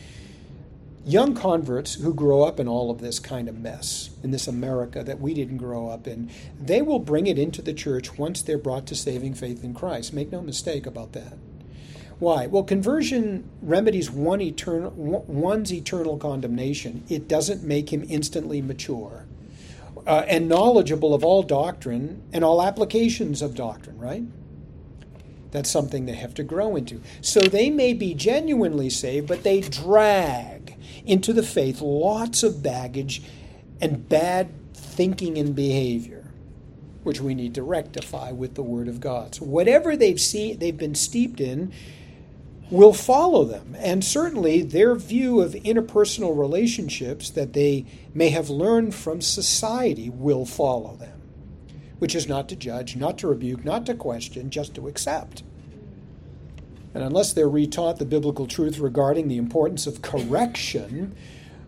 Young 1.03 1.33
converts 1.33 1.95
who 1.95 2.13
grow 2.13 2.43
up 2.43 2.59
in 2.59 2.67
all 2.67 2.91
of 2.91 3.01
this 3.01 3.19
kind 3.19 3.49
of 3.49 3.59
mess, 3.59 4.11
in 4.23 4.31
this 4.31 4.47
America 4.47 5.03
that 5.03 5.19
we 5.19 5.33
didn't 5.33 5.57
grow 5.57 5.89
up 5.89 6.07
in, 6.07 6.29
they 6.61 6.81
will 6.81 6.99
bring 6.99 7.25
it 7.27 7.39
into 7.39 7.61
the 7.61 7.73
church 7.73 8.17
once 8.17 8.41
they're 8.41 8.57
brought 8.57 8.85
to 8.85 8.95
saving 8.95 9.33
faith 9.33 9.63
in 9.63 9.73
Christ. 9.73 10.13
Make 10.13 10.31
no 10.31 10.41
mistake 10.41 10.85
about 10.85 11.13
that. 11.13 11.33
Why? 12.21 12.45
Well, 12.45 12.61
conversion 12.61 13.49
remedies 13.63 14.11
one 14.11 14.41
eternal, 14.41 14.91
one's 14.91 15.73
eternal 15.73 16.17
condemnation. 16.19 17.03
It 17.09 17.27
doesn't 17.27 17.63
make 17.63 17.91
him 17.91 18.05
instantly 18.07 18.61
mature 18.61 19.25
uh, 20.05 20.23
and 20.27 20.47
knowledgeable 20.47 21.15
of 21.15 21.23
all 21.23 21.41
doctrine 21.41 22.21
and 22.31 22.43
all 22.43 22.61
applications 22.61 23.41
of 23.41 23.55
doctrine, 23.55 23.97
right? 23.97 24.21
That's 25.49 25.71
something 25.71 26.05
they 26.05 26.13
have 26.13 26.35
to 26.35 26.43
grow 26.43 26.75
into. 26.75 27.01
So 27.21 27.39
they 27.39 27.71
may 27.71 27.91
be 27.91 28.13
genuinely 28.13 28.91
saved, 28.91 29.27
but 29.27 29.41
they 29.41 29.61
drag 29.61 30.77
into 31.03 31.33
the 31.33 31.41
faith 31.41 31.81
lots 31.81 32.43
of 32.43 32.61
baggage 32.61 33.23
and 33.81 34.07
bad 34.07 34.51
thinking 34.75 35.39
and 35.39 35.55
behavior, 35.55 36.27
which 37.01 37.19
we 37.19 37.33
need 37.33 37.55
to 37.55 37.63
rectify 37.63 38.31
with 38.31 38.53
the 38.53 38.61
Word 38.61 38.87
of 38.87 38.99
God. 38.99 39.33
So 39.33 39.45
whatever 39.45 39.97
they've 39.97 40.21
seen, 40.21 40.59
they've 40.59 40.77
been 40.77 40.93
steeped 40.93 41.41
in, 41.41 41.73
will 42.71 42.93
follow 42.93 43.43
them. 43.43 43.75
And 43.77 44.03
certainly 44.03 44.63
their 44.63 44.95
view 44.95 45.41
of 45.41 45.53
interpersonal 45.53 46.35
relationships 46.37 47.29
that 47.31 47.53
they 47.53 47.85
may 48.13 48.29
have 48.29 48.49
learned 48.49 48.95
from 48.95 49.21
society 49.21 50.09
will 50.09 50.45
follow 50.45 50.95
them, 50.95 51.21
which 51.99 52.15
is 52.15 52.27
not 52.27 52.47
to 52.49 52.55
judge, 52.55 52.95
not 52.95 53.17
to 53.19 53.27
rebuke, 53.27 53.65
not 53.65 53.85
to 53.87 53.93
question, 53.93 54.49
just 54.49 54.73
to 54.75 54.87
accept. 54.87 55.43
And 56.93 57.03
unless 57.03 57.33
they're 57.33 57.49
retaught 57.49 57.99
the 57.99 58.05
biblical 58.05 58.47
truth 58.47 58.79
regarding 58.79 59.27
the 59.27 59.37
importance 59.37 59.85
of 59.85 60.01
correction, 60.01 61.15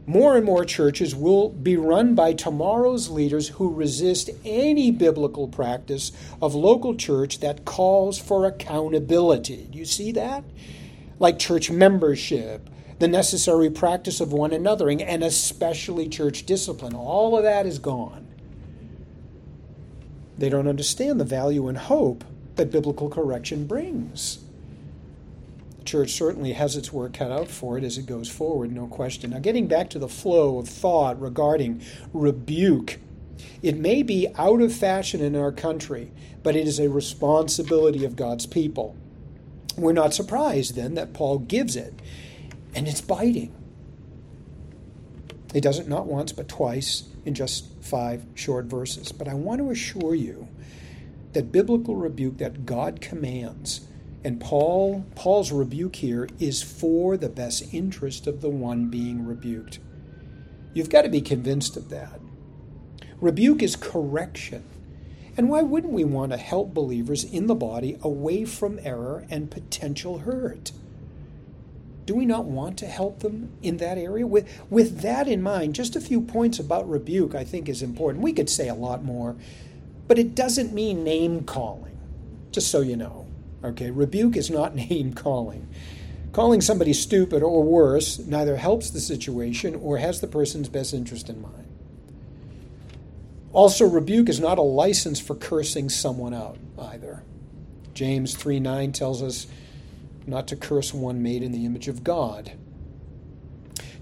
more 0.05 0.35
and 0.35 0.45
more 0.45 0.65
churches 0.65 1.15
will 1.15 1.49
be 1.49 1.77
run 1.77 2.13
by 2.13 2.33
tomorrow's 2.33 3.09
leaders 3.09 3.49
who 3.49 3.73
resist 3.73 4.29
any 4.43 4.91
biblical 4.91 5.47
practice 5.47 6.11
of 6.41 6.55
local 6.55 6.95
church 6.95 7.39
that 7.39 7.63
calls 7.63 8.19
for 8.19 8.45
accountability. 8.45 9.69
You 9.71 9.85
see 9.85 10.11
that? 10.13 10.43
Like 11.23 11.39
church 11.39 11.71
membership, 11.71 12.69
the 12.99 13.07
necessary 13.07 13.69
practice 13.69 14.19
of 14.19 14.33
one 14.33 14.51
anothering, 14.51 15.01
and 15.01 15.23
especially 15.23 16.09
church 16.09 16.45
discipline. 16.45 16.93
All 16.93 17.37
of 17.37 17.43
that 17.43 17.65
is 17.65 17.79
gone. 17.79 18.27
They 20.37 20.49
don't 20.49 20.67
understand 20.67 21.21
the 21.21 21.23
value 21.23 21.69
and 21.69 21.77
hope 21.77 22.25
that 22.57 22.71
biblical 22.71 23.07
correction 23.07 23.65
brings. 23.67 24.39
The 25.77 25.85
church 25.85 26.11
certainly 26.11 26.51
has 26.51 26.75
its 26.75 26.91
work 26.91 27.13
cut 27.13 27.31
out 27.31 27.47
for 27.47 27.77
it 27.77 27.85
as 27.85 27.97
it 27.97 28.05
goes 28.05 28.27
forward, 28.27 28.73
no 28.73 28.87
question. 28.87 29.29
Now, 29.29 29.39
getting 29.39 29.67
back 29.67 29.89
to 29.91 29.99
the 29.99 30.09
flow 30.09 30.59
of 30.59 30.67
thought 30.67 31.21
regarding 31.21 31.81
rebuke, 32.11 32.99
it 33.61 33.77
may 33.77 34.03
be 34.03 34.27
out 34.37 34.61
of 34.61 34.73
fashion 34.73 35.21
in 35.21 35.37
our 35.37 35.53
country, 35.53 36.11
but 36.43 36.57
it 36.57 36.67
is 36.67 36.81
a 36.81 36.89
responsibility 36.89 38.03
of 38.03 38.17
God's 38.17 38.45
people. 38.45 38.97
We're 39.77 39.93
not 39.93 40.13
surprised 40.13 40.75
then 40.75 40.95
that 40.95 41.13
Paul 41.13 41.39
gives 41.39 41.75
it, 41.75 41.93
and 42.75 42.87
it's 42.87 43.01
biting. 43.01 43.53
He 45.53 45.61
does 45.61 45.79
it 45.79 45.87
not 45.87 46.07
once, 46.07 46.31
but 46.31 46.47
twice 46.47 47.03
in 47.25 47.33
just 47.33 47.67
five 47.81 48.25
short 48.35 48.65
verses. 48.65 49.11
But 49.11 49.27
I 49.27 49.33
want 49.33 49.59
to 49.59 49.69
assure 49.69 50.15
you 50.15 50.47
that 51.33 51.51
biblical 51.51 51.95
rebuke 51.95 52.37
that 52.37 52.65
God 52.65 53.01
commands 53.01 53.87
and 54.23 54.39
Paul 54.39 55.05
Paul's 55.15 55.51
rebuke 55.51 55.97
here 55.97 56.29
is 56.39 56.63
for 56.63 57.17
the 57.17 57.29
best 57.29 57.73
interest 57.73 58.25
of 58.25 58.41
the 58.41 58.49
one 58.49 58.89
being 58.89 59.25
rebuked. 59.25 59.79
You've 60.73 60.89
got 60.89 61.01
to 61.01 61.09
be 61.09 61.21
convinced 61.21 61.75
of 61.75 61.89
that. 61.89 62.19
Rebuke 63.19 63.61
is 63.61 63.75
correction. 63.75 64.63
And 65.35 65.49
why 65.49 65.61
wouldn't 65.61 65.93
we 65.93 66.03
want 66.03 66.31
to 66.31 66.37
help 66.37 66.73
believers 66.73 67.23
in 67.23 67.47
the 67.47 67.55
body 67.55 67.97
away 68.01 68.45
from 68.45 68.79
error 68.83 69.25
and 69.29 69.49
potential 69.49 70.19
hurt? 70.19 70.71
Do 72.05 72.15
we 72.15 72.25
not 72.25 72.45
want 72.45 72.77
to 72.79 72.85
help 72.85 73.19
them 73.19 73.51
in 73.61 73.77
that 73.77 73.97
area? 73.97 74.27
With, 74.27 74.47
with 74.69 74.99
that 75.01 75.27
in 75.27 75.41
mind, 75.41 75.73
just 75.73 75.95
a 75.95 76.01
few 76.01 76.21
points 76.21 76.59
about 76.59 76.89
rebuke 76.89 77.33
I 77.33 77.43
think 77.43 77.69
is 77.69 77.81
important. 77.81 78.23
We 78.23 78.33
could 78.33 78.49
say 78.49 78.67
a 78.67 78.75
lot 78.75 79.03
more, 79.03 79.35
but 80.07 80.19
it 80.19 80.35
doesn't 80.35 80.73
mean 80.73 81.03
name 81.03 81.45
calling, 81.45 81.97
just 82.51 82.69
so 82.69 82.81
you 82.81 82.97
know. 82.97 83.25
Okay, 83.63 83.89
rebuke 83.89 84.35
is 84.35 84.49
not 84.49 84.75
name 84.89 85.13
calling. 85.13 85.67
Calling 86.33 86.61
somebody 86.61 86.93
stupid 86.93 87.41
or 87.41 87.63
worse 87.63 88.19
neither 88.19 88.57
helps 88.57 88.89
the 88.89 88.99
situation 88.99 89.75
or 89.75 89.99
has 89.99 90.19
the 90.19 90.27
person's 90.27 90.67
best 90.67 90.93
interest 90.93 91.29
in 91.29 91.41
mind. 91.41 91.62
Also, 93.53 93.87
rebuke 93.87 94.29
is 94.29 94.39
not 94.39 94.57
a 94.57 94.63
license 94.63 95.19
for 95.19 95.35
cursing 95.35 95.87
someone 95.87 96.33
out 96.33 96.57
either. 96.79 97.23
James 97.93 98.35
3 98.35 98.59
9 98.59 98.91
tells 98.91 99.21
us 99.21 99.47
not 100.25 100.47
to 100.47 100.55
curse 100.55 100.93
one 100.93 101.21
made 101.21 101.43
in 101.43 101.51
the 101.51 101.65
image 101.65 101.87
of 101.87 102.03
God. 102.03 102.53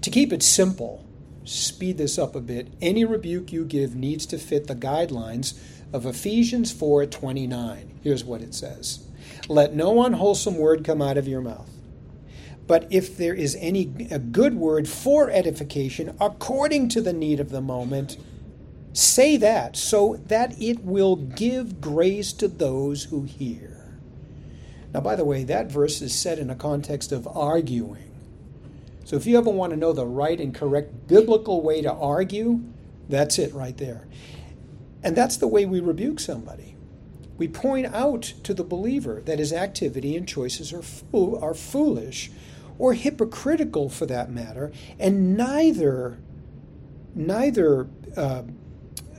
To 0.00 0.10
keep 0.10 0.32
it 0.32 0.42
simple, 0.42 1.04
speed 1.44 1.98
this 1.98 2.18
up 2.18 2.34
a 2.34 2.40
bit, 2.40 2.68
any 2.80 3.04
rebuke 3.04 3.52
you 3.52 3.64
give 3.64 3.94
needs 3.94 4.24
to 4.26 4.38
fit 4.38 4.66
the 4.66 4.74
guidelines 4.74 5.58
of 5.92 6.06
Ephesians 6.06 6.72
4:29. 6.72 7.90
Here's 8.02 8.24
what 8.24 8.40
it 8.40 8.54
says. 8.54 9.00
Let 9.48 9.74
no 9.74 10.02
unwholesome 10.02 10.56
word 10.56 10.84
come 10.84 11.02
out 11.02 11.18
of 11.18 11.28
your 11.28 11.42
mouth. 11.42 11.70
But 12.66 12.86
if 12.90 13.16
there 13.16 13.34
is 13.34 13.56
any 13.60 14.08
a 14.10 14.18
good 14.18 14.54
word 14.54 14.88
for 14.88 15.28
edification 15.30 16.16
according 16.20 16.88
to 16.90 17.00
the 17.00 17.12
need 17.12 17.38
of 17.38 17.50
the 17.50 17.60
moment, 17.60 18.16
say 18.92 19.36
that 19.38 19.76
so 19.76 20.20
that 20.26 20.60
it 20.60 20.84
will 20.84 21.16
give 21.16 21.80
grace 21.80 22.32
to 22.34 22.48
those 22.48 23.04
who 23.04 23.22
hear. 23.22 23.98
Now, 24.92 25.00
by 25.00 25.16
the 25.16 25.24
way, 25.24 25.44
that 25.44 25.70
verse 25.70 26.02
is 26.02 26.14
set 26.14 26.38
in 26.38 26.50
a 26.50 26.54
context 26.54 27.12
of 27.12 27.26
arguing. 27.26 28.10
So 29.04 29.16
if 29.16 29.26
you 29.26 29.38
ever 29.38 29.50
want 29.50 29.70
to 29.72 29.78
know 29.78 29.92
the 29.92 30.06
right 30.06 30.38
and 30.38 30.54
correct 30.54 31.08
biblical 31.08 31.62
way 31.62 31.82
to 31.82 31.92
argue, 31.92 32.62
that's 33.08 33.38
it 33.38 33.52
right 33.54 33.76
there. 33.76 34.06
And 35.02 35.16
that's 35.16 35.36
the 35.36 35.48
way 35.48 35.64
we 35.66 35.80
rebuke 35.80 36.20
somebody. 36.20 36.76
We 37.36 37.48
point 37.48 37.86
out 37.86 38.22
to 38.44 38.54
the 38.54 38.62
believer 38.62 39.22
that 39.24 39.38
his 39.38 39.52
activity 39.52 40.16
and 40.16 40.28
choices 40.28 40.72
are, 40.72 40.84
are 41.40 41.54
foolish 41.54 42.30
or 42.78 42.94
hypocritical 42.94 43.88
for 43.88 44.06
that 44.06 44.30
matter, 44.30 44.72
and 44.98 45.36
neither, 45.36 46.18
neither 47.14 47.88
uh, 48.16 48.42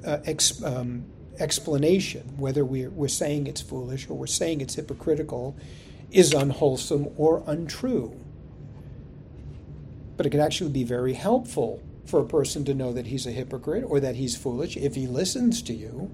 uh, 0.05 0.19
ex, 0.25 0.63
um, 0.63 1.05
explanation, 1.39 2.21
whether 2.37 2.63
we're, 2.63 2.89
we're 2.89 3.07
saying 3.07 3.47
it's 3.47 3.61
foolish 3.61 4.09
or 4.09 4.17
we're 4.17 4.27
saying 4.27 4.61
it's 4.61 4.75
hypocritical, 4.75 5.55
is 6.11 6.33
unwholesome 6.33 7.09
or 7.17 7.43
untrue. 7.47 8.19
But 10.15 10.25
it 10.25 10.29
can 10.29 10.39
actually 10.39 10.69
be 10.69 10.83
very 10.83 11.13
helpful 11.13 11.81
for 12.05 12.19
a 12.19 12.25
person 12.25 12.65
to 12.65 12.73
know 12.73 12.93
that 12.93 13.07
he's 13.07 13.25
a 13.25 13.31
hypocrite 13.31 13.83
or 13.87 13.99
that 13.99 14.15
he's 14.15 14.35
foolish 14.35 14.77
if 14.77 14.95
he 14.95 15.07
listens 15.07 15.61
to 15.63 15.73
you. 15.73 16.11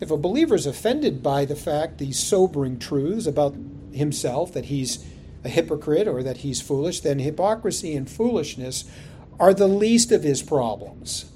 If 0.00 0.10
a 0.10 0.16
believer 0.16 0.54
is 0.54 0.66
offended 0.66 1.22
by 1.22 1.44
the 1.44 1.54
fact, 1.54 1.98
these 1.98 2.18
sobering 2.18 2.78
truths 2.78 3.26
about 3.26 3.54
himself, 3.92 4.52
that 4.54 4.66
he's 4.66 5.04
a 5.44 5.48
hypocrite 5.48 6.08
or 6.08 6.22
that 6.22 6.38
he's 6.38 6.60
foolish, 6.60 7.00
then 7.00 7.18
hypocrisy 7.18 7.94
and 7.94 8.08
foolishness 8.08 8.84
are 9.38 9.52
the 9.52 9.68
least 9.68 10.10
of 10.10 10.22
his 10.22 10.42
problems 10.42 11.31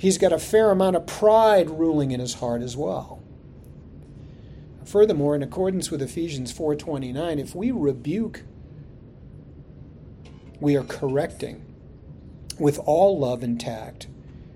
he's 0.00 0.16
got 0.16 0.32
a 0.32 0.38
fair 0.38 0.70
amount 0.70 0.96
of 0.96 1.06
pride 1.06 1.68
ruling 1.68 2.10
in 2.10 2.20
his 2.20 2.34
heart 2.34 2.62
as 2.62 2.74
well. 2.74 3.22
Furthermore, 4.82 5.36
in 5.36 5.42
accordance 5.42 5.90
with 5.90 6.00
Ephesians 6.00 6.50
4:29, 6.50 7.38
if 7.38 7.54
we 7.54 7.70
rebuke, 7.70 8.44
we 10.58 10.74
are 10.74 10.84
correcting 10.84 11.62
with 12.58 12.78
all 12.86 13.18
love 13.18 13.44
intact, 13.44 14.06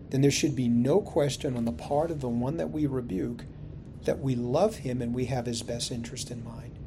then 0.09 0.23
there 0.23 0.31
should 0.31 0.57
be 0.57 0.67
no 0.67 1.03
question 1.03 1.59
on 1.59 1.67
the 1.67 1.73
part 1.73 2.11
of 2.11 2.21
the 2.21 2.29
one 2.29 2.57
that 2.57 2.71
we 2.71 2.87
rebuke 2.87 3.45
that 4.05 4.21
we 4.21 4.35
love 4.35 4.77
him 4.77 5.03
and 5.03 5.13
we 5.13 5.27
have 5.27 5.45
his 5.45 5.63
best 5.63 5.93
interest 5.93 6.31
in 6.31 6.43
mind. 6.43 6.79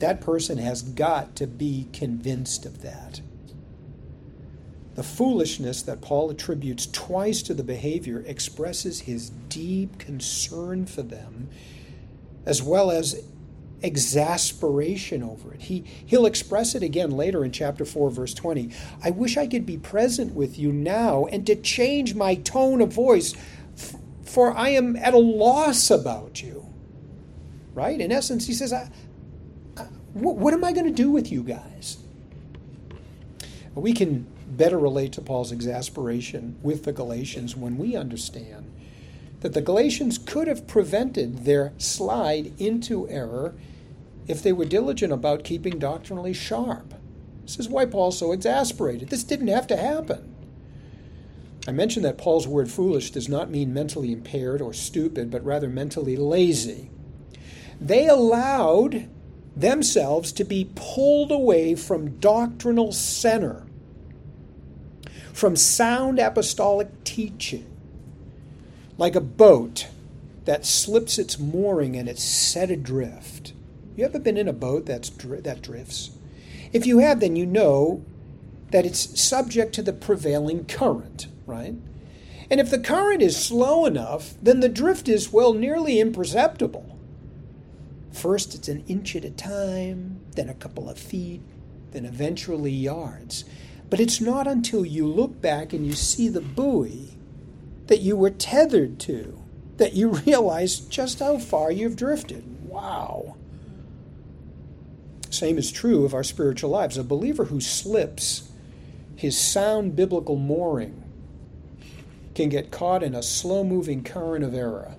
That 0.00 0.20
person 0.20 0.58
has 0.58 0.82
got 0.82 1.36
to 1.36 1.46
be 1.46 1.88
convinced 1.92 2.66
of 2.66 2.82
that. 2.82 3.20
The 4.94 5.02
foolishness 5.02 5.82
that 5.82 6.02
Paul 6.02 6.30
attributes 6.30 6.86
twice 6.86 7.42
to 7.42 7.54
the 7.54 7.64
behavior 7.64 8.22
expresses 8.26 9.00
his 9.00 9.30
deep 9.30 9.98
concern 9.98 10.84
for 10.86 11.02
them, 11.02 11.48
as 12.44 12.62
well 12.62 12.90
as 12.90 13.24
exasperation 13.82 15.22
over 15.22 15.54
it. 15.54 15.62
He, 15.62 15.84
he'll 16.06 16.26
express 16.26 16.74
it 16.74 16.82
again 16.82 17.10
later 17.10 17.44
in 17.44 17.52
chapter 17.52 17.84
4, 17.84 18.10
verse 18.10 18.34
20. 18.34 18.70
I 19.02 19.10
wish 19.10 19.36
I 19.36 19.46
could 19.46 19.66
be 19.66 19.78
present 19.78 20.34
with 20.34 20.58
you 20.58 20.72
now 20.72 21.26
and 21.26 21.46
to 21.46 21.56
change 21.56 22.14
my 22.14 22.34
tone 22.34 22.80
of 22.80 22.92
voice, 22.92 23.34
for 24.24 24.56
I 24.56 24.70
am 24.70 24.96
at 24.96 25.14
a 25.14 25.18
loss 25.18 25.90
about 25.90 26.42
you. 26.42 26.66
Right? 27.74 27.98
In 27.98 28.12
essence, 28.12 28.46
he 28.46 28.52
says, 28.52 28.72
I, 28.72 28.90
I, 29.78 29.82
what, 30.12 30.36
what 30.36 30.52
am 30.52 30.62
I 30.62 30.72
going 30.72 30.84
to 30.84 30.92
do 30.92 31.10
with 31.10 31.32
you 31.32 31.42
guys? 31.42 31.96
We 33.74 33.94
can 33.94 34.26
better 34.56 34.78
relate 34.78 35.12
to 35.12 35.20
Paul's 35.20 35.52
exasperation 35.52 36.58
with 36.62 36.84
the 36.84 36.92
Galatians 36.92 37.56
when 37.56 37.78
we 37.78 37.96
understand 37.96 38.70
that 39.40 39.54
the 39.54 39.60
Galatians 39.60 40.18
could 40.18 40.46
have 40.46 40.68
prevented 40.68 41.44
their 41.44 41.72
slide 41.76 42.52
into 42.60 43.08
error 43.08 43.54
if 44.28 44.42
they 44.42 44.52
were 44.52 44.64
diligent 44.64 45.12
about 45.12 45.42
keeping 45.42 45.78
doctrinally 45.78 46.32
sharp. 46.32 46.94
This 47.42 47.58
is 47.58 47.68
why 47.68 47.86
Paul's 47.86 48.18
so 48.18 48.30
exasperated. 48.30 49.08
This 49.08 49.24
didn't 49.24 49.48
have 49.48 49.66
to 49.66 49.76
happen. 49.76 50.32
I 51.66 51.72
mentioned 51.72 52.04
that 52.04 52.18
Paul's 52.18 52.46
word 52.46 52.70
foolish 52.70 53.10
does 53.10 53.28
not 53.28 53.50
mean 53.50 53.74
mentally 53.74 54.12
impaired 54.12 54.60
or 54.60 54.72
stupid, 54.72 55.30
but 55.30 55.44
rather 55.44 55.68
mentally 55.68 56.16
lazy. 56.16 56.90
They 57.80 58.06
allowed 58.06 59.08
themselves 59.56 60.32
to 60.32 60.44
be 60.44 60.70
pulled 60.74 61.30
away 61.30 61.74
from 61.74 62.18
doctrinal 62.20 62.92
center 62.92 63.66
from 65.32 65.56
sound 65.56 66.18
apostolic 66.18 67.04
teaching, 67.04 67.66
like 68.98 69.14
a 69.14 69.20
boat 69.20 69.88
that 70.44 70.66
slips 70.66 71.18
its 71.18 71.38
mooring 71.38 71.96
and 71.96 72.08
it's 72.08 72.22
set 72.22 72.70
adrift. 72.70 73.52
You 73.96 74.04
ever 74.04 74.18
been 74.18 74.36
in 74.36 74.48
a 74.48 74.52
boat 74.52 74.86
that's 74.86 75.10
that 75.10 75.62
drifts? 75.62 76.10
If 76.72 76.86
you 76.86 76.98
have, 76.98 77.20
then 77.20 77.36
you 77.36 77.46
know 77.46 78.04
that 78.70 78.86
it's 78.86 79.20
subject 79.20 79.74
to 79.74 79.82
the 79.82 79.92
prevailing 79.92 80.64
current, 80.64 81.26
right? 81.46 81.74
And 82.50 82.60
if 82.60 82.70
the 82.70 82.78
current 82.78 83.22
is 83.22 83.36
slow 83.36 83.86
enough, 83.86 84.34
then 84.42 84.60
the 84.60 84.68
drift 84.68 85.08
is, 85.08 85.32
well, 85.32 85.52
nearly 85.54 86.00
imperceptible. 86.00 86.98
First, 88.12 88.54
it's 88.54 88.68
an 88.68 88.84
inch 88.88 89.16
at 89.16 89.24
a 89.24 89.30
time, 89.30 90.20
then 90.34 90.48
a 90.48 90.54
couple 90.54 90.88
of 90.88 90.98
feet, 90.98 91.40
then 91.92 92.04
eventually 92.04 92.72
yards. 92.72 93.44
But 93.92 94.00
it's 94.00 94.22
not 94.22 94.46
until 94.46 94.86
you 94.86 95.06
look 95.06 95.42
back 95.42 95.74
and 95.74 95.86
you 95.86 95.92
see 95.92 96.30
the 96.30 96.40
buoy 96.40 97.10
that 97.88 98.00
you 98.00 98.16
were 98.16 98.30
tethered 98.30 98.98
to 99.00 99.38
that 99.76 99.92
you 99.92 100.08
realize 100.26 100.80
just 100.80 101.18
how 101.18 101.36
far 101.36 101.70
you've 101.70 101.94
drifted. 101.94 102.42
Wow. 102.66 103.36
Same 105.28 105.58
is 105.58 105.70
true 105.70 106.06
of 106.06 106.14
our 106.14 106.24
spiritual 106.24 106.70
lives. 106.70 106.96
A 106.96 107.04
believer 107.04 107.44
who 107.44 107.60
slips 107.60 108.50
his 109.14 109.38
sound 109.38 109.94
biblical 109.94 110.36
mooring 110.36 111.04
can 112.34 112.48
get 112.48 112.70
caught 112.70 113.02
in 113.02 113.14
a 113.14 113.22
slow 113.22 113.62
moving 113.62 114.02
current 114.02 114.42
of 114.42 114.54
error. 114.54 114.94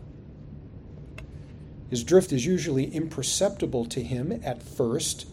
His 1.89 2.03
drift 2.03 2.31
is 2.31 2.45
usually 2.45 2.93
imperceptible 2.93 3.85
to 3.85 4.03
him 4.03 4.39
at 4.43 4.61
first, 4.61 5.25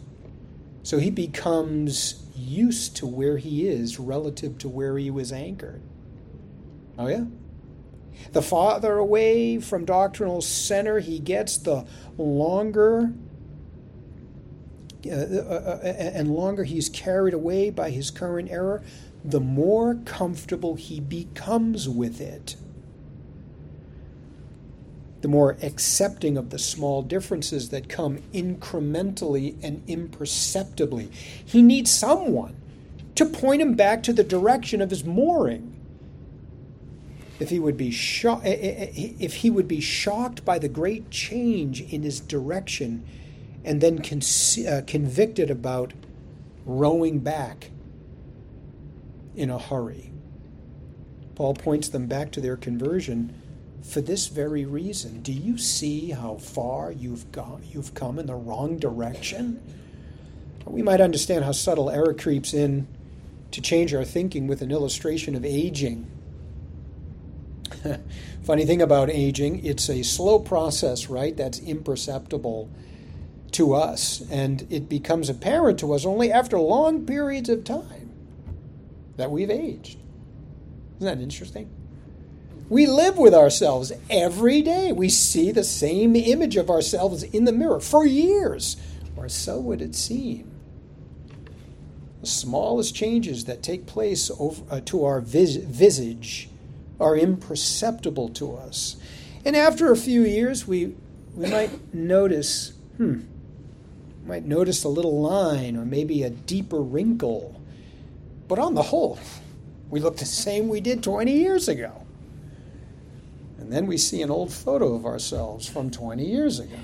so 0.83 0.97
he 0.97 1.11
becomes 1.11 2.25
used 2.41 2.97
to 2.97 3.07
where 3.07 3.37
he 3.37 3.67
is 3.67 3.99
relative 3.99 4.59
to 4.59 4.69
where 4.69 4.99
he 4.99 5.11
was 5.11 5.33
anchored. 5.33 5.83
Oh, 6.99 7.07
yeah? 7.07 7.25
The 8.33 8.43
farther 8.43 8.99
away 8.99 9.59
from 9.61 9.85
doctrinal 9.85 10.41
center 10.41 10.99
he 10.99 11.19
gets, 11.19 11.57
the 11.57 11.87
longer 12.19 13.13
uh, 15.07 15.11
uh, 15.11 15.81
uh, 15.83 15.87
and 15.87 16.35
longer 16.35 16.65
he's 16.65 16.91
carried 16.91 17.33
away 17.33 17.71
by 17.71 17.91
his 17.91 18.11
current 18.11 18.51
error, 18.51 18.83
the 19.25 19.41
more 19.41 19.95
comfortable 20.05 20.75
he 20.75 21.01
becomes 21.01 21.89
with 21.89 22.21
it 22.21 22.57
the 25.21 25.29
more 25.29 25.57
accepting 25.63 26.37
of 26.37 26.51
the 26.51 26.59
small 26.59 27.03
differences 27.03 27.69
that 27.71 27.89
come 27.89 28.19
incrementally 28.33 29.57
and 29.63 29.83
imperceptibly. 29.87 31.11
He 31.45 31.63
needs 31.63 31.91
someone 31.91 32.57
to 33.17 33.27
point 33.27 33.61
him 33.61 33.75
back 33.75 34.03
to 34.05 34.13
the 34.13 34.25
direction 34.25 34.81
of 34.81 34.91
his 34.91 35.05
mooring. 35.05 35.77
If 37.39 37.51
he 37.51 37.59
would 37.59 37.77
be 37.77 37.91
sho- 37.91 38.41
eh, 38.45 38.57
eh, 38.61 38.91
eh, 38.97 39.13
if 39.19 39.37
he 39.37 39.51
would 39.51 39.69
be 39.69 39.81
shocked 39.81 40.45
by 40.45 40.59
the 40.59 40.69
great 40.69 41.11
change 41.11 41.81
in 41.81 42.03
his 42.03 42.21
direction, 42.21 43.05
and 43.65 43.81
then 43.81 44.01
con- 44.01 44.23
uh, 44.67 44.83
convicted 44.87 45.51
about 45.51 45.93
rowing 46.65 47.19
back 47.19 47.71
in 49.37 49.51
a 49.51 49.59
hurry. 49.59 50.13
Paul 51.35 51.55
points 51.55 51.89
them 51.89 52.07
back 52.07 52.31
to 52.33 52.41
their 52.41 52.57
conversion 52.57 53.35
for 53.83 54.01
this 54.01 54.29
very 54.29 54.65
reason. 54.65 55.23
Do 55.23 55.33
you 55.33 55.59
see 55.59 56.11
how 56.11 56.37
far 56.37 56.93
you've 56.93 57.31
gone 57.33 57.63
you've 57.71 57.95
come 57.95 58.19
in 58.19 58.27
the 58.27 58.35
wrong 58.35 58.79
direction? 58.79 59.61
We 60.67 60.83
might 60.83 61.01
understand 61.01 61.45
how 61.45 61.53
subtle 61.53 61.91
error 61.91 62.15
creeps 62.15 62.55
in 62.55 62.87
to 63.51 63.61
change 63.61 63.93
our 63.95 64.05
thinking 64.05 64.47
with 64.47 64.63
an 64.63 64.71
illustration 64.71 65.35
of 65.35 65.45
aging. 65.45 66.07
Funny 68.45 68.65
thing 68.65 68.83
about 68.83 69.11
aging, 69.11 69.65
it's 69.65 69.89
a 69.89 70.03
slow 70.03 70.39
process, 70.39 71.09
right? 71.09 71.37
That's 71.37 71.59
imperceptible 71.59 72.71
to 73.53 73.75
us, 73.75 74.23
and 74.31 74.67
it 74.71 74.89
becomes 74.89 75.29
apparent 75.29 75.81
to 75.81 75.93
us 75.93 76.05
only 76.07 76.31
after 76.31 76.59
long 76.59 77.05
periods 77.05 77.49
of 77.49 77.65
time 77.65 78.13
that 79.17 79.31
we've 79.31 79.51
aged. 79.51 79.99
Isn't 80.99 81.19
that 81.19 81.21
interesting? 81.21 81.69
We 82.71 82.87
live 82.87 83.19
with 83.19 83.35
ourselves 83.35 83.91
every 84.09 84.63
day. 84.63 84.93
We 84.93 85.09
see 85.09 85.51
the 85.51 85.65
same 85.65 86.15
image 86.15 86.57
of 86.57 86.71
ourselves 86.71 87.25
in 87.25 87.45
the 87.45 87.53
mirror 87.53 87.81
for 87.81 88.07
years, 88.07 88.77
or 89.17 89.29
so 89.29 89.59
would 89.59 89.83
it 89.83 89.97
seem. 89.97 90.49
The 92.21 92.29
smallest 92.29 92.95
changes 92.95 93.47
that 93.47 93.65
take 93.65 93.87
place 93.87 94.31
over, 94.39 94.63
uh, 94.71 94.81
to 94.85 95.05
our 95.05 95.21
vis- 95.21 95.57
visage 95.57 96.49
are 97.01 97.17
imperceptible 97.17 98.29
to 98.29 98.55
us. 98.55 98.97
And 99.45 99.57
after 99.57 99.91
a 99.91 99.97
few 99.97 100.23
years, 100.23 100.69
we, 100.69 100.95
we 101.35 101.51
might 101.51 101.93
notice, 101.93 102.75
hmm, 102.99 103.23
might 104.25 104.45
notice 104.45 104.85
a 104.85 104.89
little 104.89 105.21
line 105.21 105.77
or 105.77 105.85
maybe 105.85 106.23
a 106.23 106.31
deeper 106.31 106.81
wrinkle. 106.81 107.61
But 108.47 108.61
on 108.61 108.75
the 108.75 108.83
whole, 108.83 109.19
we 109.89 109.99
look 109.99 110.19
the 110.19 110.25
same 110.25 110.69
we 110.69 110.81
did 110.81 111.03
20 111.03 111.33
years 111.33 111.67
ago. 111.67 112.00
And 113.71 113.77
then 113.77 113.87
we 113.87 113.99
see 113.99 114.21
an 114.21 114.33
old 114.33 114.53
photo 114.53 114.95
of 114.95 115.07
ourselves 115.07 115.69
from 115.69 115.93
20 115.93 116.25
years 116.25 116.59
ago. 116.59 116.81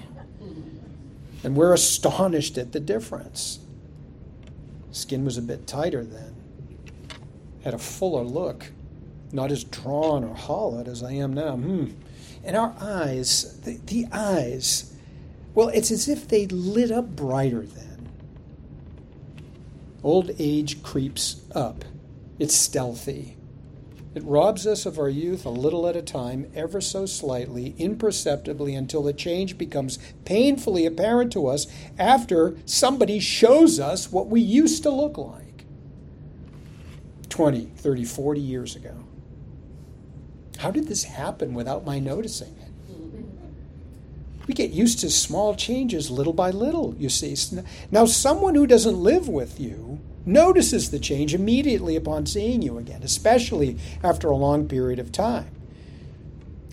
And 1.43 1.57
we're 1.57 1.75
astonished 1.75 2.57
at 2.59 2.71
the 2.71 2.79
difference. 2.79 3.59
Skin 4.93 5.25
was 5.25 5.37
a 5.37 5.43
bit 5.43 5.67
tighter 5.67 6.05
then, 6.05 6.37
had 7.65 7.75
a 7.75 7.79
fuller 7.79 8.23
look, 8.23 8.71
not 9.33 9.51
as 9.51 9.65
drawn 9.65 10.23
or 10.23 10.37
hollowed 10.37 10.87
as 10.87 11.03
I 11.03 11.11
am 11.15 11.33
now. 11.35 11.57
Hmm. 11.57 11.87
And 12.45 12.57
our 12.57 12.73
eyes, 12.81 13.59
the, 13.63 13.81
the 13.87 14.07
eyes, 14.13 14.95
well, 15.57 15.71
it's 15.71 15.91
as 15.91 16.07
if 16.07 16.29
they 16.29 16.47
lit 16.47 16.93
up 16.93 17.17
brighter 17.17 17.63
then. 17.63 18.09
Old 20.05 20.31
age 20.39 20.85
creeps 20.85 21.43
up. 21.53 21.85
It's 22.39 22.55
stealthy. 22.55 23.36
It 24.17 24.25
robs 24.25 24.67
us 24.67 24.87
of 24.87 24.99
our 24.99 25.11
youth 25.11 25.45
a 25.45 25.51
little 25.51 25.87
at 25.87 25.95
a 25.95 26.01
time, 26.01 26.51
ever 26.55 26.81
so 26.81 27.05
slightly, 27.05 27.75
imperceptibly, 27.77 28.75
until 28.75 29.03
the 29.03 29.13
change 29.13 29.59
becomes 29.59 29.99
painfully 30.25 30.87
apparent 30.87 31.31
to 31.35 31.49
us 31.49 31.67
after 31.99 32.57
somebody 32.65 33.21
shows 33.21 33.79
us 33.79 34.11
what 34.11 34.29
we 34.29 34.41
used 34.41 34.83
to 34.85 34.91
look 34.91 35.19
like 35.19 35.67
20, 37.29 37.67
30, 37.77 38.05
40 38.07 38.41
years 38.41 38.75
ago. 38.75 39.05
How 40.61 40.71
did 40.71 40.89
this 40.89 41.05
happen 41.05 41.53
without 41.53 41.85
my 41.85 41.99
noticing 41.99 42.57
it? 42.57 42.73
We 44.47 44.55
get 44.55 44.71
used 44.71 45.01
to 45.01 45.11
small 45.11 45.55
changes 45.55 46.11
little 46.11 46.33
by 46.33 46.53
little, 46.53 46.95
you 46.99 47.11
see. 47.11 47.37
Now, 47.91 48.07
someone 48.07 48.55
who 48.55 48.67
doesn't 48.67 48.97
live 48.97 49.29
with 49.29 49.61
you 49.61 50.01
notices 50.27 50.91
the 50.91 50.99
change 50.99 51.33
immediately 51.33 51.97
upon 51.97 52.27
seeing 52.27 52.61
you 52.61 52.77
again, 52.77 53.03
especially 53.03 53.79
after 54.03 54.29
a 54.29 54.37
long 54.37 54.69
period 54.69 54.99
of 54.99 55.13
time. 55.13 55.51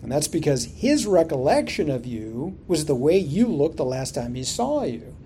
And 0.02 0.12
that's 0.12 0.28
because 0.28 0.66
his 0.66 1.06
recollection 1.06 1.88
of 1.88 2.04
you 2.04 2.58
was 2.66 2.84
the 2.84 2.94
way 2.94 3.16
you 3.16 3.46
looked 3.46 3.78
the 3.78 3.86
last 3.86 4.14
time 4.14 4.34
he 4.34 4.42
saw 4.42 4.82
you. 4.82 5.16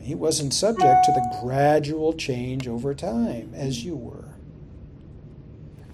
He 0.00 0.14
wasn't 0.14 0.52
subject 0.52 1.06
to 1.06 1.12
the 1.12 1.38
gradual 1.40 2.12
change 2.12 2.68
over 2.68 2.94
time 2.94 3.52
as 3.54 3.84
you 3.84 3.96
were. 3.96 4.34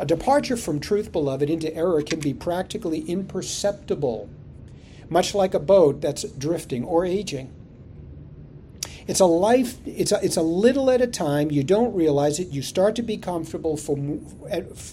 A 0.00 0.04
departure 0.04 0.56
from 0.56 0.80
truth, 0.80 1.12
beloved, 1.12 1.48
into 1.48 1.74
error 1.74 2.02
can 2.02 2.20
be 2.20 2.34
practically 2.34 3.00
imperceptible, 3.02 4.28
much 5.08 5.34
like 5.34 5.54
a 5.54 5.60
boat 5.60 6.00
that's 6.00 6.24
drifting 6.24 6.84
or 6.84 7.06
aging. 7.06 7.52
It's 9.10 9.18
a 9.18 9.26
life, 9.26 9.74
it's 9.84 10.12
a, 10.12 10.24
it's 10.24 10.36
a 10.36 10.42
little 10.42 10.88
at 10.88 11.00
a 11.00 11.06
time. 11.08 11.50
You 11.50 11.64
don't 11.64 11.92
realize 11.92 12.38
it. 12.38 12.50
You 12.50 12.62
start 12.62 12.94
to 12.94 13.02
be 13.02 13.16
comfortable 13.16 13.72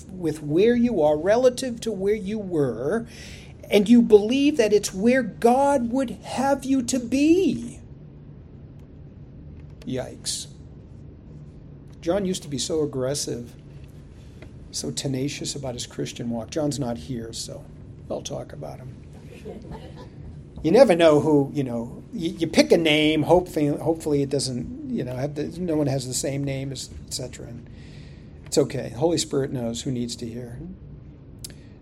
with 0.09 0.41
where 0.41 0.75
you 0.75 1.03
are 1.03 1.15
relative 1.15 1.79
to 1.81 1.91
where 1.91 2.15
you 2.15 2.39
were, 2.39 3.05
and 3.69 3.87
you 3.87 4.01
believe 4.01 4.57
that 4.57 4.73
it's 4.73 4.91
where 4.91 5.21
God 5.21 5.91
would 5.91 6.09
have 6.09 6.65
you 6.65 6.81
to 6.81 6.97
be. 6.97 7.79
Yikes. 9.81 10.47
John 12.01 12.25
used 12.25 12.41
to 12.41 12.49
be 12.49 12.57
so 12.57 12.81
aggressive, 12.81 13.53
so 14.71 14.89
tenacious 14.89 15.53
about 15.53 15.75
his 15.75 15.85
Christian 15.85 16.31
walk. 16.31 16.49
John's 16.49 16.79
not 16.79 16.97
here, 16.97 17.33
so 17.33 17.63
I'll 18.09 18.23
talk 18.23 18.51
about 18.51 18.79
him 18.79 18.95
you 20.63 20.71
never 20.71 20.95
know 20.95 21.19
who 21.19 21.51
you 21.53 21.63
know. 21.63 22.03
You, 22.13 22.31
you, 22.31 22.47
pick 22.47 22.71
a 22.71 22.77
name, 22.77 23.23
hopefully, 23.23 23.67
hopefully 23.67 24.21
it 24.21 24.29
doesn't. 24.29 24.89
You 24.89 25.03
know, 25.03 25.27
the, 25.27 25.43
no 25.59 25.75
one 25.75 25.87
has 25.87 26.07
the 26.07 26.13
same 26.13 26.43
name, 26.43 26.71
etc. 26.71 27.47
And 27.47 27.69
it's 28.45 28.57
okay. 28.57 28.89
The 28.89 28.97
Holy 28.97 29.17
Spirit 29.17 29.51
knows 29.51 29.81
who 29.81 29.91
needs 29.91 30.15
to 30.17 30.25
hear. 30.27 30.59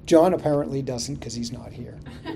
John 0.05 0.33
apparently 0.33 0.81
doesn't 0.81 1.15
because 1.15 1.33
he's 1.33 1.51
not 1.51 1.71
here. 1.71 1.97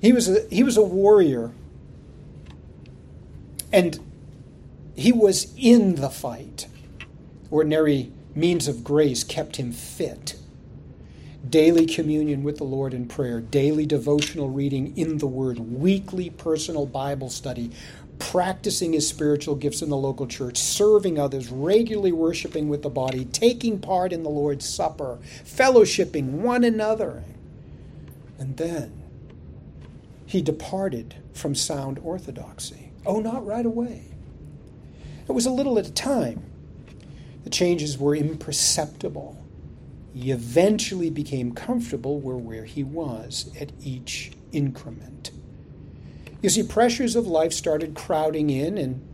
he 0.00 0.12
was 0.12 0.28
a, 0.28 0.46
he 0.48 0.62
was 0.62 0.76
a 0.76 0.82
warrior, 0.82 1.52
and 3.72 3.98
he 4.94 5.12
was 5.12 5.52
in 5.56 5.96
the 5.96 6.10
fight. 6.10 6.66
Ordinary 7.50 8.12
means 8.34 8.68
of 8.68 8.84
grace 8.84 9.24
kept 9.24 9.56
him 9.56 9.72
fit 9.72 10.39
daily 11.48 11.86
communion 11.86 12.42
with 12.42 12.58
the 12.58 12.64
Lord 12.64 12.92
in 12.92 13.06
prayer, 13.06 13.40
daily 13.40 13.86
devotional 13.86 14.50
reading 14.50 14.96
in 14.96 15.18
the 15.18 15.26
Word, 15.26 15.58
weekly 15.58 16.30
personal 16.30 16.86
Bible 16.86 17.30
study, 17.30 17.70
practicing 18.18 18.92
his 18.92 19.08
spiritual 19.08 19.54
gifts 19.54 19.80
in 19.80 19.88
the 19.88 19.96
local 19.96 20.26
church, 20.26 20.58
serving 20.58 21.18
others, 21.18 21.48
regularly 21.50 22.12
worshiping 22.12 22.68
with 22.68 22.82
the 22.82 22.90
body, 22.90 23.24
taking 23.24 23.78
part 23.80 24.12
in 24.12 24.22
the 24.22 24.30
Lord's 24.30 24.68
Supper, 24.68 25.18
fellowshipping 25.44 26.26
one 26.26 26.62
another. 26.62 27.24
And 28.38 28.56
then 28.58 29.02
he 30.26 30.42
departed 30.42 31.16
from 31.32 31.54
sound 31.54 31.98
orthodoxy. 32.00 32.92
Oh, 33.06 33.20
not 33.20 33.46
right 33.46 33.66
away. 33.66 34.04
It 35.28 35.32
was 35.32 35.46
a 35.46 35.50
little 35.50 35.78
at 35.78 35.88
a 35.88 35.92
time. 35.92 36.42
The 37.44 37.50
changes 37.50 37.96
were 37.96 38.14
imperceptible. 38.14 39.39
He 40.12 40.30
eventually 40.32 41.10
became 41.10 41.52
comfortable 41.52 42.18
where, 42.18 42.36
where 42.36 42.64
he 42.64 42.82
was 42.82 43.52
at 43.60 43.72
each 43.82 44.32
increment. 44.52 45.30
You 46.42 46.48
see, 46.48 46.62
pressures 46.62 47.16
of 47.16 47.26
life 47.26 47.52
started 47.52 47.94
crowding 47.94 48.50
in 48.50 48.78
and 48.78 49.06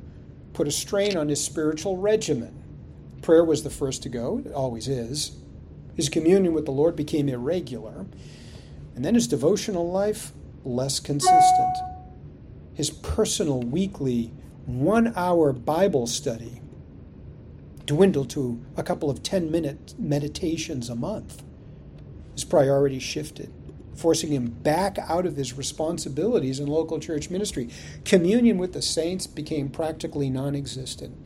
put 0.52 0.68
a 0.68 0.70
strain 0.70 1.16
on 1.16 1.28
his 1.28 1.44
spiritual 1.44 1.96
regimen. 1.96 2.62
Prayer 3.20 3.44
was 3.44 3.62
the 3.62 3.70
first 3.70 4.02
to 4.04 4.08
go, 4.08 4.42
it 4.44 4.52
always 4.52 4.88
is. 4.88 5.36
His 5.96 6.08
communion 6.08 6.54
with 6.54 6.66
the 6.66 6.72
Lord 6.72 6.94
became 6.94 7.28
irregular, 7.28 8.06
and 8.94 9.04
then 9.04 9.14
his 9.14 9.26
devotional 9.26 9.90
life 9.90 10.32
less 10.64 11.00
consistent. 11.00 11.76
His 12.74 12.90
personal 12.90 13.60
weekly 13.60 14.32
one 14.66 15.12
hour 15.16 15.52
Bible 15.52 16.06
study 16.06 16.60
dwindled 17.86 18.28
to 18.30 18.60
a 18.76 18.82
couple 18.82 19.08
of 19.08 19.22
10 19.22 19.50
minute 19.50 19.94
meditations 19.98 20.90
a 20.90 20.94
month. 20.94 21.42
His 22.34 22.44
priorities 22.44 23.02
shifted, 23.02 23.52
forcing 23.94 24.30
him 24.32 24.46
back 24.46 24.98
out 24.98 25.24
of 25.24 25.36
his 25.36 25.56
responsibilities 25.56 26.60
in 26.60 26.66
local 26.66 26.98
church 26.98 27.30
ministry. 27.30 27.70
Communion 28.04 28.58
with 28.58 28.72
the 28.72 28.82
saints 28.82 29.26
became 29.26 29.70
practically 29.70 30.30
non 30.30 30.54
existent. 30.54 31.16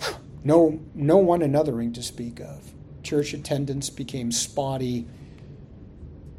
No, 0.42 0.80
no 0.94 1.18
one 1.18 1.40
anothering 1.40 1.92
to 1.92 2.02
speak 2.02 2.40
of. 2.40 2.72
Church 3.02 3.34
attendance 3.34 3.90
became 3.90 4.32
spotty. 4.32 5.06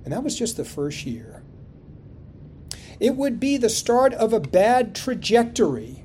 And 0.04 0.12
that 0.12 0.24
was 0.24 0.36
just 0.36 0.58
the 0.58 0.66
first 0.66 1.06
year. 1.06 1.44
It 3.00 3.16
would 3.16 3.40
be 3.40 3.58
the 3.58 3.70
start 3.70 4.16
of 4.16 4.34
a 4.34 4.40
bad 4.40 4.96
trajectory 4.96 6.04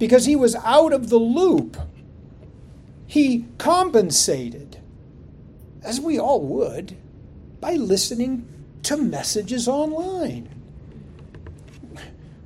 because 0.00 0.26
he 0.26 0.34
was 0.34 0.56
out 0.56 0.92
of 0.92 1.08
the 1.08 1.18
loop 1.18 1.76
he 3.08 3.46
compensated, 3.56 4.76
as 5.82 5.98
we 5.98 6.20
all 6.20 6.42
would, 6.42 6.94
by 7.58 7.72
listening 7.72 8.46
to 8.82 8.98
messages 8.98 9.66
online, 9.66 10.46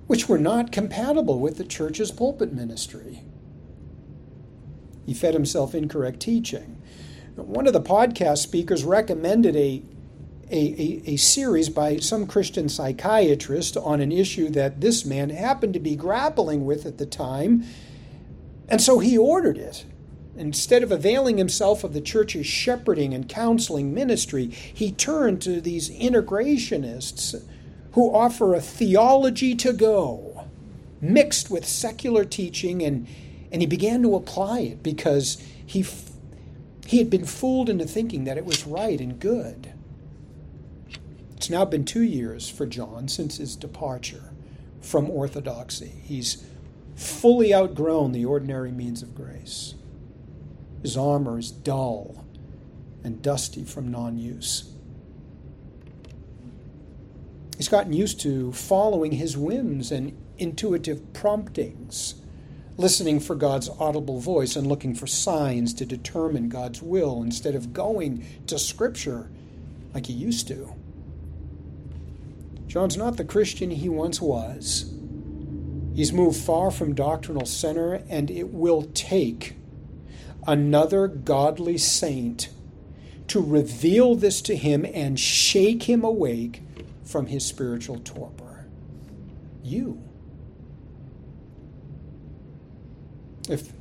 which 0.06 0.28
were 0.28 0.38
not 0.38 0.70
compatible 0.70 1.40
with 1.40 1.58
the 1.58 1.64
church's 1.64 2.12
pulpit 2.12 2.52
ministry. 2.52 3.24
He 5.04 5.14
fed 5.14 5.34
himself 5.34 5.74
incorrect 5.74 6.20
teaching. 6.20 6.80
One 7.34 7.66
of 7.66 7.72
the 7.72 7.80
podcast 7.80 8.38
speakers 8.38 8.84
recommended 8.84 9.56
a, 9.56 9.82
a, 10.48 10.56
a, 10.56 11.02
a, 11.06 11.16
series 11.16 11.70
by 11.70 11.96
some 11.96 12.24
Christian 12.28 12.68
psychiatrist 12.68 13.76
on 13.76 14.00
an 14.00 14.12
issue 14.12 14.48
that 14.50 14.80
this 14.80 15.04
man 15.04 15.30
happened 15.30 15.74
to 15.74 15.80
be 15.80 15.96
grappling 15.96 16.64
with 16.64 16.86
at 16.86 16.98
the 16.98 17.06
time, 17.06 17.64
and 18.68 18.80
so 18.80 19.00
he 19.00 19.18
ordered 19.18 19.58
it. 19.58 19.86
Instead 20.36 20.82
of 20.82 20.90
availing 20.90 21.36
himself 21.36 21.84
of 21.84 21.92
the 21.92 22.00
church's 22.00 22.46
shepherding 22.46 23.12
and 23.12 23.28
counseling 23.28 23.92
ministry, 23.92 24.46
he 24.46 24.90
turned 24.90 25.42
to 25.42 25.60
these 25.60 25.90
integrationists 25.90 27.42
who 27.92 28.14
offer 28.14 28.54
a 28.54 28.60
theology 28.60 29.54
to 29.54 29.72
go 29.72 30.44
mixed 31.02 31.50
with 31.50 31.66
secular 31.66 32.24
teaching, 32.24 32.82
and, 32.82 33.06
and 33.50 33.60
he 33.60 33.66
began 33.66 34.02
to 34.02 34.14
apply 34.14 34.60
it 34.60 34.82
because 34.82 35.44
he, 35.66 35.84
he 36.86 36.98
had 36.98 37.10
been 37.10 37.24
fooled 37.24 37.68
into 37.68 37.84
thinking 37.84 38.24
that 38.24 38.38
it 38.38 38.44
was 38.44 38.66
right 38.66 39.00
and 39.00 39.18
good. 39.18 39.72
It's 41.36 41.50
now 41.50 41.64
been 41.64 41.84
two 41.84 42.02
years 42.02 42.48
for 42.48 42.66
John 42.66 43.08
since 43.08 43.38
his 43.38 43.56
departure 43.56 44.32
from 44.80 45.10
orthodoxy. 45.10 45.92
He's 46.04 46.44
fully 46.94 47.52
outgrown 47.52 48.12
the 48.12 48.24
ordinary 48.24 48.70
means 48.70 49.02
of 49.02 49.14
grace. 49.14 49.74
His 50.82 50.96
armor 50.96 51.38
is 51.38 51.50
dull 51.50 52.24
and 53.04 53.22
dusty 53.22 53.64
from 53.64 53.90
non 53.90 54.18
use. 54.18 54.72
He's 57.56 57.68
gotten 57.68 57.92
used 57.92 58.20
to 58.22 58.52
following 58.52 59.12
his 59.12 59.36
whims 59.36 59.92
and 59.92 60.16
intuitive 60.38 61.12
promptings, 61.12 62.16
listening 62.76 63.20
for 63.20 63.36
God's 63.36 63.68
audible 63.68 64.18
voice 64.18 64.56
and 64.56 64.66
looking 64.66 64.94
for 64.94 65.06
signs 65.06 65.72
to 65.74 65.86
determine 65.86 66.48
God's 66.48 66.82
will 66.82 67.22
instead 67.22 67.54
of 67.54 67.72
going 67.72 68.26
to 68.48 68.58
Scripture 68.58 69.30
like 69.94 70.06
he 70.06 70.12
used 70.12 70.48
to. 70.48 70.74
John's 72.66 72.96
not 72.96 73.16
the 73.16 73.24
Christian 73.24 73.70
he 73.70 73.88
once 73.88 74.20
was. 74.20 74.92
He's 75.94 76.12
moved 76.12 76.38
far 76.38 76.70
from 76.70 76.94
doctrinal 76.94 77.44
center, 77.44 78.02
and 78.08 78.30
it 78.30 78.52
will 78.52 78.84
take 78.94 79.56
another 80.46 81.06
godly 81.08 81.78
saint 81.78 82.48
to 83.28 83.40
reveal 83.40 84.14
this 84.14 84.42
to 84.42 84.56
him 84.56 84.84
and 84.92 85.18
shake 85.18 85.84
him 85.84 86.04
awake 86.04 86.62
from 87.04 87.26
his 87.26 87.44
spiritual 87.44 88.00
torpor. 88.00 88.66
You. 89.62 90.02
If 93.48 93.72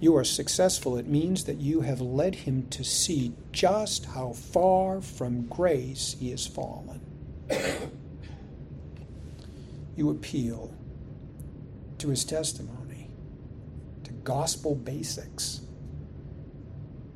you 0.00 0.16
are 0.16 0.24
successful, 0.24 0.96
it 0.96 1.06
means 1.06 1.44
that 1.44 1.58
you 1.58 1.82
have 1.82 2.00
led 2.00 2.34
him 2.34 2.66
to 2.70 2.82
see 2.82 3.32
just 3.52 4.06
how 4.06 4.32
far 4.32 5.00
from 5.00 5.46
grace 5.46 6.16
he 6.18 6.30
has 6.30 6.46
fallen. 6.46 7.00
you 9.96 10.10
appeal 10.10 10.72
to 11.98 12.08
his 12.08 12.24
testimony 12.24 12.79
gospel 14.24 14.74
basics, 14.74 15.60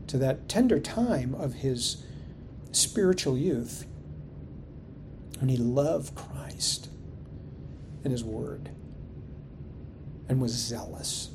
to 0.07 0.19
that 0.19 0.49
tender 0.49 0.79
time 0.79 1.35
of 1.35 1.55
his 1.55 2.05
spiritual 2.73 3.39
youth 3.39 3.87
when 5.39 5.49
he 5.49 5.57
loved 5.57 6.15
Christ 6.15 6.89
and 8.03 8.13
his 8.13 8.25
word 8.25 8.71
and 10.29 10.41
was 10.41 10.53
zealous. 10.53 11.31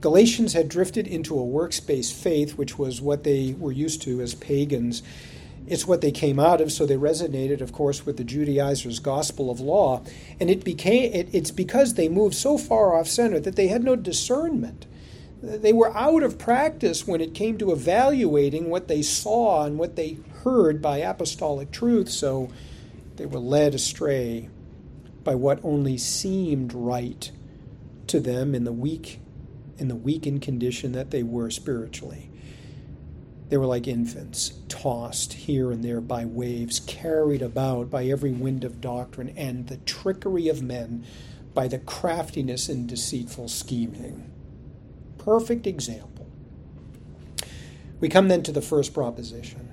Galatians 0.00 0.54
had 0.54 0.68
drifted 0.68 1.06
into 1.06 1.38
a 1.38 1.44
works 1.44 1.78
based 1.78 2.14
faith, 2.14 2.56
which 2.56 2.78
was 2.78 3.00
what 3.02 3.22
they 3.22 3.54
were 3.58 3.72
used 3.72 4.00
to 4.02 4.20
as 4.20 4.34
pagans 4.34 5.02
it's 5.66 5.86
what 5.86 6.00
they 6.00 6.10
came 6.10 6.40
out 6.40 6.60
of, 6.60 6.72
so 6.72 6.86
they 6.86 6.96
resonated, 6.96 7.60
of 7.60 7.72
course, 7.72 8.04
with 8.04 8.16
the 8.16 8.24
Judaizers' 8.24 8.98
gospel 8.98 9.50
of 9.50 9.60
law. 9.60 10.02
And 10.40 10.50
it 10.50 10.64
became 10.64 11.12
it, 11.12 11.28
it's 11.32 11.50
because 11.50 11.94
they 11.94 12.08
moved 12.08 12.34
so 12.34 12.58
far 12.58 12.98
off 12.98 13.06
center 13.06 13.40
that 13.40 13.56
they 13.56 13.68
had 13.68 13.84
no 13.84 13.96
discernment. 13.96 14.86
They 15.42 15.72
were 15.72 15.96
out 15.96 16.22
of 16.22 16.38
practice 16.38 17.06
when 17.06 17.20
it 17.20 17.34
came 17.34 17.56
to 17.58 17.72
evaluating 17.72 18.68
what 18.68 18.88
they 18.88 19.00
saw 19.00 19.64
and 19.64 19.78
what 19.78 19.96
they 19.96 20.18
heard 20.44 20.82
by 20.82 20.98
apostolic 20.98 21.70
truth, 21.70 22.10
so 22.10 22.50
they 23.16 23.26
were 23.26 23.38
led 23.38 23.74
astray 23.74 24.50
by 25.24 25.34
what 25.34 25.60
only 25.62 25.96
seemed 25.96 26.72
right 26.72 27.30
to 28.06 28.20
them 28.20 28.54
in 28.54 28.64
the 28.64 28.72
weak 28.72 29.20
in 29.78 29.88
the 29.88 29.96
weakened 29.96 30.42
condition 30.42 30.92
that 30.92 31.10
they 31.10 31.22
were 31.22 31.50
spiritually. 31.50 32.29
They 33.50 33.56
were 33.56 33.66
like 33.66 33.88
infants, 33.88 34.54
tossed 34.68 35.32
here 35.32 35.72
and 35.72 35.84
there 35.84 36.00
by 36.00 36.24
waves, 36.24 36.78
carried 36.80 37.42
about 37.42 37.90
by 37.90 38.04
every 38.04 38.32
wind 38.32 38.62
of 38.62 38.80
doctrine 38.80 39.34
and 39.36 39.66
the 39.66 39.76
trickery 39.78 40.48
of 40.48 40.62
men, 40.62 41.04
by 41.52 41.66
the 41.66 41.80
craftiness 41.80 42.68
and 42.68 42.88
deceitful 42.88 43.48
scheming. 43.48 44.30
Perfect 45.18 45.66
example. 45.66 46.28
We 47.98 48.08
come 48.08 48.28
then 48.28 48.44
to 48.44 48.52
the 48.52 48.62
first 48.62 48.94
proposition. 48.94 49.68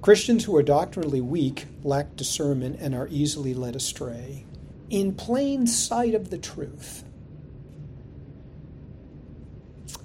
Christians 0.00 0.44
who 0.44 0.54
are 0.56 0.62
doctrinally 0.62 1.20
weak 1.20 1.66
lack 1.82 2.14
discernment 2.14 2.76
and 2.78 2.94
are 2.94 3.08
easily 3.08 3.52
led 3.52 3.74
astray 3.74 4.46
in 4.90 5.14
plain 5.14 5.66
sight 5.66 6.14
of 6.14 6.30
the 6.30 6.38
truth. 6.38 7.04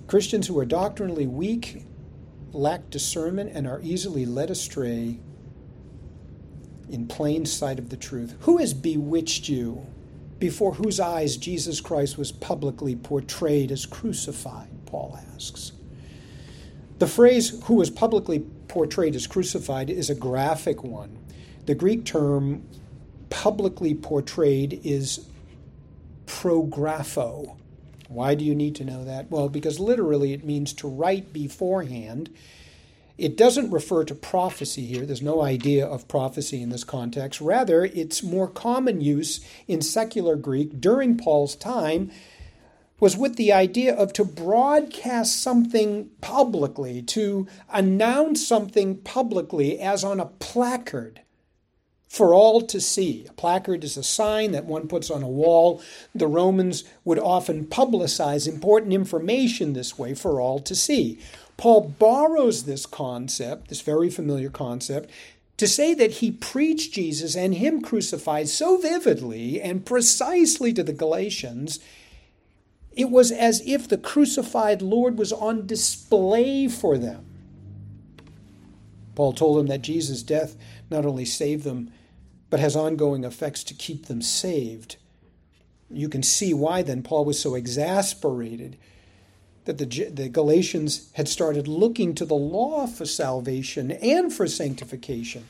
Christians 0.10 0.48
who 0.48 0.58
are 0.58 0.66
doctrinally 0.66 1.28
weak, 1.28 1.86
lack 2.52 2.90
discernment, 2.90 3.52
and 3.54 3.68
are 3.68 3.80
easily 3.84 4.26
led 4.26 4.50
astray 4.50 5.20
in 6.90 7.06
plain 7.08 7.46
sight 7.46 7.78
of 7.78 7.90
the 7.90 7.96
truth. 7.96 8.36
Who 8.40 8.58
has 8.58 8.74
bewitched 8.74 9.48
you 9.48 9.86
before 10.40 10.74
whose 10.74 11.00
eyes 11.00 11.38
Jesus 11.38 11.80
Christ 11.80 12.18
was 12.18 12.32
publicly 12.32 12.96
portrayed 12.96 13.72
as 13.72 13.86
crucified? 13.86 14.70
Paul 14.88 15.20
asks. 15.36 15.74
The 16.98 17.06
phrase 17.06 17.62
who 17.66 17.76
was 17.76 17.92
publicly 17.92 18.40
portrayed 18.68 19.16
as 19.16 19.28
crucified 19.28 19.92
is 19.92 20.10
a 20.10 20.16
graphic 20.16 20.84
one. 20.84 21.20
The 21.68 21.76
Greek 21.76 22.04
term 22.04 22.68
publicly 23.30 23.94
portrayed 23.94 24.82
is 24.84 25.30
prographo, 26.26 27.59
why 28.10 28.34
do 28.34 28.44
you 28.44 28.56
need 28.56 28.76
to 28.76 28.84
know 28.84 29.04
that? 29.06 29.30
Well, 29.30 29.50
because 29.50 29.80
literally 29.80 30.34
it 30.34 30.44
means 30.44 30.74
to 30.74 30.88
write 30.88 31.32
beforehand. 31.32 32.30
It 33.20 33.38
doesn't 33.38 33.70
refer 33.70 34.04
to 34.06 34.16
prophecy 34.16 34.88
here. 34.88 35.06
There's 35.06 35.22
no 35.22 35.44
idea 35.44 35.86
of 35.86 36.08
prophecy 36.08 36.62
in 36.62 36.70
this 36.70 36.84
context. 36.84 37.40
Rather, 37.40 37.86
its 37.86 38.24
more 38.24 38.48
common 38.48 39.00
use 39.00 39.42
in 39.68 39.84
secular 39.84 40.36
Greek 40.36 40.82
during 40.82 41.18
Paul's 41.18 41.56
time 41.56 42.12
was 43.00 43.16
with 43.16 43.36
the 43.36 43.54
idea 43.54 43.94
of 43.94 44.12
to 44.14 44.26
broadcast 44.26 45.42
something 45.42 46.10
publicly, 46.20 47.02
to 47.04 47.48
announce 47.72 48.46
something 48.46 48.98
publicly 48.98 49.80
as 49.80 50.04
on 50.04 50.20
a 50.20 50.26
placard 50.26 51.22
for 52.10 52.34
all 52.34 52.60
to 52.62 52.82
see. 52.82 53.26
A 53.30 53.34
placard 53.34 53.84
is 53.84 53.96
a 53.96 54.04
sign 54.04 54.52
that 54.52 54.66
one 54.66 54.88
puts 54.88 55.10
on 55.10 55.24
a 55.24 55.30
wall. 55.30 55.82
The 56.14 56.28
Romans 56.28 56.84
would 57.06 57.20
often 57.20 57.68
publicize 57.68 58.48
important 58.48 58.92
information 58.92 59.72
this 59.72 59.98
way 59.98 60.16
for 60.16 60.42
all 60.42 60.60
to 60.60 60.76
see. 60.76 61.20
Paul 61.56 61.94
borrows 62.00 62.64
this 62.64 62.86
concept, 62.86 63.70
this 63.70 63.82
very 63.82 64.10
familiar 64.10 64.50
concept, 64.50 65.10
to 65.58 65.68
say 65.68 65.94
that 65.94 66.14
he 66.14 66.32
preached 66.32 66.94
Jesus 66.94 67.36
and 67.36 67.54
him 67.56 67.82
crucified 67.82 68.50
so 68.50 68.78
vividly 68.78 69.62
and 69.62 69.86
precisely 69.86 70.74
to 70.74 70.84
the 70.84 70.94
Galatians 70.94 71.80
it 73.00 73.10
was 73.10 73.32
as 73.32 73.62
if 73.66 73.88
the 73.88 73.98
crucified 73.98 74.82
Lord 74.82 75.18
was 75.18 75.32
on 75.32 75.66
display 75.68 76.68
for 76.68 76.98
them. 76.98 77.26
Paul 79.16 79.32
told 79.32 79.58
them 79.58 79.68
that 79.68 79.82
Jesus' 79.82 80.24
death 80.24 80.58
not 80.90 81.06
only 81.06 81.24
saved 81.24 81.64
them, 81.64 81.92
but 82.50 82.60
has 82.60 82.76
ongoing 82.76 83.24
effects 83.24 83.64
to 83.66 83.74
keep 83.74 84.06
them 84.06 84.22
saved. 84.22 84.98
You 85.90 86.10
can 86.10 86.24
see 86.24 86.54
why 86.54 86.82
then 86.82 87.04
Paul 87.04 87.26
was 87.26 87.40
so 87.40 87.56
exasperated 87.56 88.78
that 89.66 89.78
the, 89.78 90.10
the 90.10 90.30
Galatians 90.30 91.12
had 91.14 91.28
started 91.28 91.68
looking 91.68 92.16
to 92.16 92.26
the 92.26 92.36
law 92.36 92.88
for 92.88 93.06
salvation 93.06 93.92
and 93.92 94.34
for 94.34 94.48
sanctification. 94.48 95.48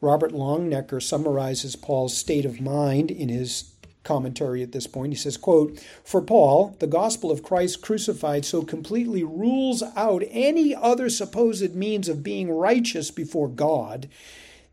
Robert 0.00 0.32
Longenecker 0.32 1.02
summarizes 1.02 1.76
Paul's 1.76 2.16
state 2.16 2.44
of 2.44 2.60
mind 2.60 3.10
in 3.10 3.28
his 3.28 3.72
commentary 4.04 4.62
at 4.62 4.72
this 4.72 4.86
point. 4.86 5.12
He 5.12 5.18
says, 5.18 5.36
quote, 5.36 5.78
For 6.04 6.22
Paul, 6.22 6.76
the 6.78 6.86
gospel 6.86 7.30
of 7.30 7.42
Christ 7.42 7.82
crucified 7.82 8.44
so 8.44 8.62
completely 8.62 9.22
rules 9.22 9.82
out 9.96 10.22
any 10.30 10.74
other 10.74 11.10
supposed 11.10 11.74
means 11.74 12.08
of 12.08 12.22
being 12.22 12.50
righteous 12.50 13.10
before 13.10 13.48
God 13.48 14.08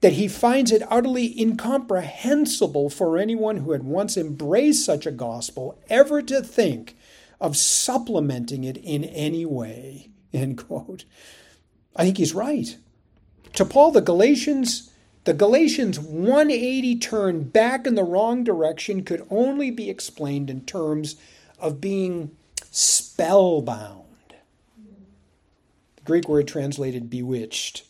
that 0.06 0.14
he 0.14 0.28
finds 0.28 0.72
it 0.72 0.84
utterly 0.88 1.34
incomprehensible 1.42 2.92
for 2.92 3.18
anyone 3.18 3.58
who 3.58 3.72
had 3.72 3.82
once 3.82 4.16
embraced 4.16 4.86
such 4.86 5.08
a 5.08 5.12
gospel 5.12 5.80
ever 5.90 6.22
to 6.22 6.44
think 6.44 6.96
of 7.42 7.58
supplementing 7.58 8.64
it 8.64 8.78
in 8.78 9.04
any 9.04 9.48
way. 9.48 10.08
End 10.32 10.60
quote. 10.60 11.06
I 11.96 12.04
think 12.04 12.20
he's 12.20 12.36
right. 12.36 12.78
To 13.54 13.66
Paul, 13.66 13.90
the 13.90 14.00
Galatians 14.00 14.92
the 15.24 15.34
Galatians 15.34 16.00
180 16.00 16.98
turn 17.00 17.44
back 17.46 17.88
in 17.88 17.96
the 17.96 18.04
wrong 18.04 18.44
direction 18.44 19.04
could 19.04 19.26
only 19.32 19.72
be 19.72 19.90
explained 19.90 20.52
in 20.52 20.62
terms 20.66 21.16
of 21.58 21.82
being 21.82 22.30
spellbound. 22.70 24.04
The 25.96 26.04
Greek 26.04 26.30
word 26.30 26.48
translated 26.48 27.10
bewitched 27.10 27.86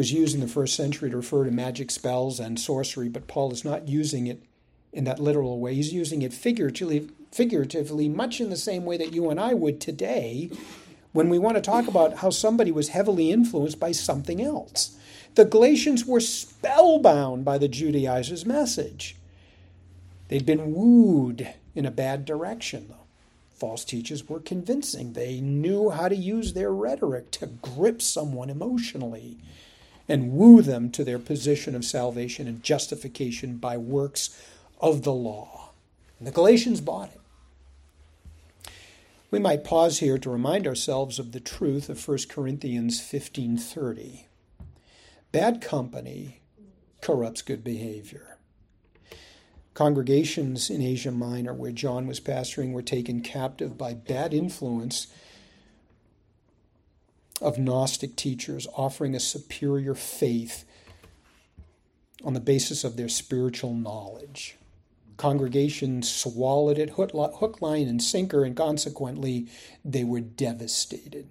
was 0.00 0.14
used 0.14 0.34
in 0.34 0.40
the 0.40 0.48
first 0.48 0.74
century 0.76 1.10
to 1.10 1.16
refer 1.18 1.44
to 1.44 1.50
magic 1.50 1.90
spells 1.90 2.40
and 2.40 2.58
sorcery, 2.58 3.10
but 3.10 3.26
Paul 3.26 3.52
is 3.52 3.66
not 3.66 3.86
using 3.86 4.28
it 4.28 4.42
in 4.94 5.04
that 5.04 5.20
literal 5.20 5.60
way. 5.60 5.74
He's 5.74 5.92
using 5.92 6.22
it 6.22 6.32
figuratively, 6.32 7.10
figuratively, 7.30 8.08
much 8.08 8.40
in 8.40 8.48
the 8.48 8.56
same 8.56 8.86
way 8.86 8.96
that 8.96 9.12
you 9.12 9.28
and 9.28 9.38
I 9.38 9.52
would 9.52 9.78
today 9.78 10.50
when 11.12 11.28
we 11.28 11.38
want 11.38 11.56
to 11.56 11.60
talk 11.60 11.86
about 11.86 12.16
how 12.16 12.30
somebody 12.30 12.72
was 12.72 12.88
heavily 12.88 13.30
influenced 13.30 13.78
by 13.78 13.92
something 13.92 14.40
else. 14.40 14.96
The 15.34 15.44
Galatians 15.44 16.06
were 16.06 16.20
spellbound 16.20 17.44
by 17.44 17.58
the 17.58 17.68
Judaizers' 17.68 18.46
message. 18.46 19.16
They'd 20.28 20.46
been 20.46 20.72
wooed 20.72 21.46
in 21.74 21.84
a 21.84 21.90
bad 21.90 22.24
direction, 22.24 22.86
though. 22.88 22.96
False 23.50 23.84
teachers 23.84 24.26
were 24.26 24.40
convincing. 24.40 25.12
They 25.12 25.42
knew 25.42 25.90
how 25.90 26.08
to 26.08 26.16
use 26.16 26.54
their 26.54 26.72
rhetoric 26.72 27.30
to 27.32 27.48
grip 27.48 28.00
someone 28.00 28.48
emotionally 28.48 29.36
and 30.10 30.32
woo 30.32 30.60
them 30.60 30.90
to 30.90 31.04
their 31.04 31.20
position 31.20 31.74
of 31.74 31.84
salvation 31.84 32.48
and 32.48 32.62
justification 32.62 33.56
by 33.56 33.76
works 33.76 34.36
of 34.80 35.02
the 35.02 35.12
law. 35.12 35.70
And 36.18 36.26
the 36.26 36.32
Galatians 36.32 36.80
bought 36.80 37.10
it. 37.12 38.70
We 39.30 39.38
might 39.38 39.62
pause 39.62 40.00
here 40.00 40.18
to 40.18 40.28
remind 40.28 40.66
ourselves 40.66 41.20
of 41.20 41.30
the 41.30 41.38
truth 41.38 41.88
of 41.88 42.06
1 42.06 42.28
Corinthians 42.28 43.00
15:30. 43.00 44.26
Bad 45.30 45.60
company 45.60 46.40
corrupts 47.00 47.42
good 47.42 47.62
behavior. 47.62 48.36
Congregations 49.74 50.68
in 50.68 50.82
Asia 50.82 51.12
Minor, 51.12 51.54
where 51.54 51.70
John 51.70 52.08
was 52.08 52.18
pastoring, 52.18 52.72
were 52.72 52.82
taken 52.82 53.20
captive 53.20 53.78
by 53.78 53.94
bad 53.94 54.34
influence 54.34 55.06
of 57.40 57.58
Gnostic 57.58 58.16
teachers 58.16 58.66
offering 58.74 59.14
a 59.14 59.20
superior 59.20 59.94
faith 59.94 60.64
on 62.22 62.34
the 62.34 62.40
basis 62.40 62.84
of 62.84 62.96
their 62.96 63.08
spiritual 63.08 63.74
knowledge. 63.74 64.56
Congregations 65.16 66.10
swallowed 66.10 66.78
it 66.78 66.90
hook, 66.90 67.60
line, 67.60 67.88
and 67.88 68.02
sinker, 68.02 68.44
and 68.44 68.56
consequently, 68.56 69.48
they 69.84 70.04
were 70.04 70.20
devastated. 70.20 71.28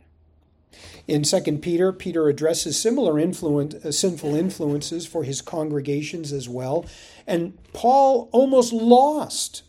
In 1.08 1.24
2 1.24 1.42
Peter, 1.58 1.92
Peter 1.92 2.30
addresses 2.30 2.80
similar 2.80 3.20
influence, 3.20 3.74
uh, 3.74 3.92
sinful 3.92 4.36
influences 4.36 5.08
for 5.08 5.24
his 5.24 5.42
congregations 5.42 6.32
as 6.32 6.48
well. 6.48 6.86
And 7.26 7.58
Paul 7.74 8.30
almost 8.32 8.72
lost 8.72 9.64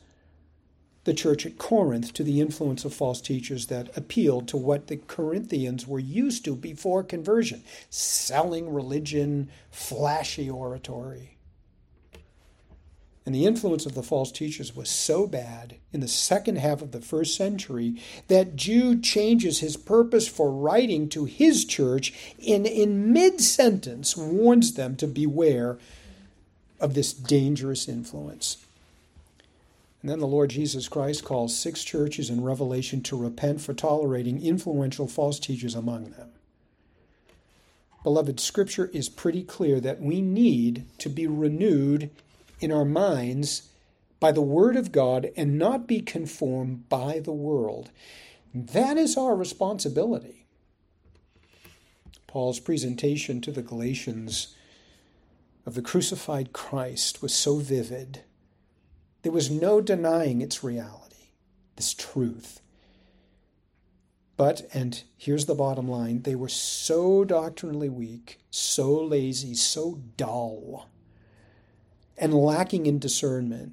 the 1.05 1.15
church 1.15 1.47
at 1.47 1.59
Corinth 1.59 2.13
to 2.13 2.23
the 2.23 2.41
influence 2.41 2.85
of 2.85 2.93
false 2.93 3.21
teachers 3.21 3.67
that 3.67 3.97
appealed 3.97 4.49
to 4.49 4.57
what 4.57 4.89
the 4.89 4.99
Corinthians 4.99 5.87
were 5.87 5.99
used 5.99 6.45
to 6.45 6.55
before 6.55 7.03
conversion 7.03 7.63
selling 7.89 8.73
religion, 8.73 9.51
flashy 9.71 10.51
oratory. 10.51 11.37
And 13.27 13.35
the 13.35 13.47
influence 13.47 13.87
of 13.87 13.95
the 13.95 14.03
false 14.03 14.33
teachers 14.33 14.75
was 14.75 14.89
so 14.89 15.27
bad 15.27 15.77
in 15.93 16.01
the 16.01 16.09
second 16.09 16.57
half 16.57 16.83
of 16.83 16.91
the 16.91 17.01
first 17.01 17.37
century 17.37 18.01
that 18.29 18.57
Jude 18.57 19.05
changes 19.05 19.61
his 19.61 19.77
purpose 19.77 20.27
for 20.27 20.51
writing 20.51 21.09
to 21.11 21.27
his 21.27 21.65
church 21.65 22.13
and 22.47 22.67
in 22.67 23.13
mid 23.13 23.41
sentence 23.41 24.17
warns 24.17 24.75
them 24.75 24.97
to 24.97 25.07
beware 25.07 25.79
of 26.81 26.95
this 26.95 27.13
dangerous 27.13 27.89
influence. 27.89 28.57
And 30.01 30.11
then 30.11 30.19
the 30.19 30.27
Lord 30.27 30.51
Jesus 30.51 30.89
Christ 30.89 31.25
calls 31.25 31.57
six 31.57 31.85
churches 31.85 32.31
in 32.31 32.43
Revelation 32.43 33.03
to 33.03 33.17
repent 33.17 33.61
for 33.61 33.75
tolerating 33.75 34.43
influential 34.43 35.07
false 35.07 35.39
teachers 35.39 35.75
among 35.75 36.13
them. 36.13 36.31
Beloved, 38.03 38.41
Scripture 38.41 38.91
is 38.95 39.11
pretty 39.11 39.43
clear 39.43 39.79
that 39.81 40.01
we 40.01 40.23
need 40.23 40.87
to 40.99 41.11
be 41.11 41.27
renewed 41.27 42.11
in 42.61 42.73
our 42.73 42.87
minds 42.87 43.69
by 44.21 44.33
the 44.33 44.41
Word 44.41 44.77
of 44.77 44.91
God 44.91 45.31
and 45.37 45.59
not 45.59 45.87
be 45.87 46.01
conformed 46.01 46.89
by 46.89 47.19
the 47.19 47.33
world. 47.33 47.91
That 48.55 48.97
is 48.97 49.19
our 49.19 49.37
responsibility. 49.37 50.47
Paul's 52.27 52.61
presentation 52.61 53.41
to 53.43 53.53
the 53.53 53.63
Galatians 53.63 54.55
of 55.67 55.75
the 55.75 55.83
crucified 55.83 56.53
Christ 56.53 57.21
was 57.21 57.35
so 57.35 57.57
vivid. 57.57 58.23
There 59.23 59.33
was 59.33 59.51
no 59.51 59.81
denying 59.81 60.41
its 60.41 60.64
reality, 60.64 61.33
this 61.77 61.93
truth. 61.95 62.61
But, 64.37 64.62
and 64.73 65.03
here's 65.18 65.47
the 65.47 65.55
bottom 65.55 65.89
line, 65.89 66.23
they 66.23 66.35
were 66.35 66.49
so 66.49 67.25
doctrinally 67.25 67.91
weak, 67.91 68.41
so 68.51 68.93
lazy, 68.95 69.55
so 69.55 70.01
dull 70.16 70.89
and 72.21 72.35
lacking 72.35 72.87
in 72.87 72.99
discernment 72.99 73.73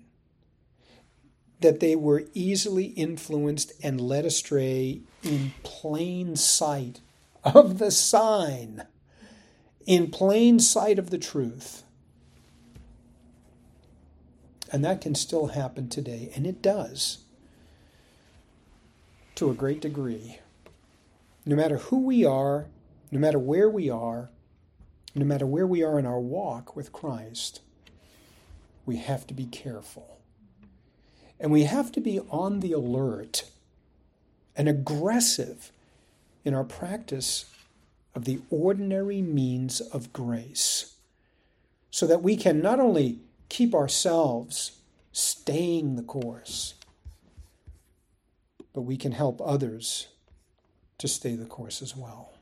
that 1.59 1.79
they 1.79 1.95
were 1.95 2.25
easily 2.33 2.85
influenced 2.85 3.73
and 3.83 3.99
led 3.99 4.25
astray 4.25 5.01
in 5.23 5.53
plain 5.63 6.35
sight 6.35 7.01
of 7.43 7.77
the 7.77 7.91
sign, 7.91 8.85
in 9.85 10.09
plain 10.09 10.59
sight 10.59 10.97
of 10.99 11.09
the 11.09 11.17
truth. 11.17 11.83
And 14.71 14.83
that 14.83 15.01
can 15.01 15.15
still 15.15 15.47
happen 15.47 15.89
today, 15.89 16.31
and 16.35 16.45
it 16.45 16.61
does 16.61 17.19
to 19.35 19.49
a 19.49 19.53
great 19.53 19.81
degree. 19.81 20.39
No 21.45 21.55
matter 21.55 21.77
who 21.77 21.99
we 21.99 22.25
are, 22.25 22.65
no 23.11 23.19
matter 23.19 23.39
where 23.39 23.69
we 23.69 23.89
are, 23.89 24.29
no 25.15 25.25
matter 25.25 25.45
where 25.45 25.67
we 25.67 25.83
are 25.83 25.97
in 25.97 26.05
our 26.05 26.19
walk 26.19 26.75
with 26.75 26.91
Christ, 26.91 27.61
we 28.85 28.97
have 28.97 29.25
to 29.27 29.33
be 29.33 29.45
careful. 29.45 30.19
And 31.39 31.51
we 31.51 31.63
have 31.63 31.91
to 31.93 32.01
be 32.01 32.19
on 32.31 32.59
the 32.59 32.73
alert 32.73 33.43
and 34.55 34.67
aggressive 34.67 35.71
in 36.43 36.53
our 36.53 36.63
practice 36.63 37.45
of 38.15 38.25
the 38.25 38.39
ordinary 38.49 39.21
means 39.21 39.79
of 39.81 40.11
grace 40.11 40.95
so 41.91 42.07
that 42.07 42.23
we 42.23 42.35
can 42.35 42.59
not 42.59 42.79
only 42.79 43.19
keep 43.49 43.73
ourselves 43.73 44.79
staying 45.11 45.95
the 45.95 46.03
course, 46.03 46.75
but 48.73 48.81
we 48.81 48.97
can 48.97 49.11
help 49.11 49.41
others 49.43 50.07
to 50.97 51.07
stay 51.07 51.35
the 51.35 51.45
course 51.45 51.81
as 51.81 51.95
well. 51.95 52.36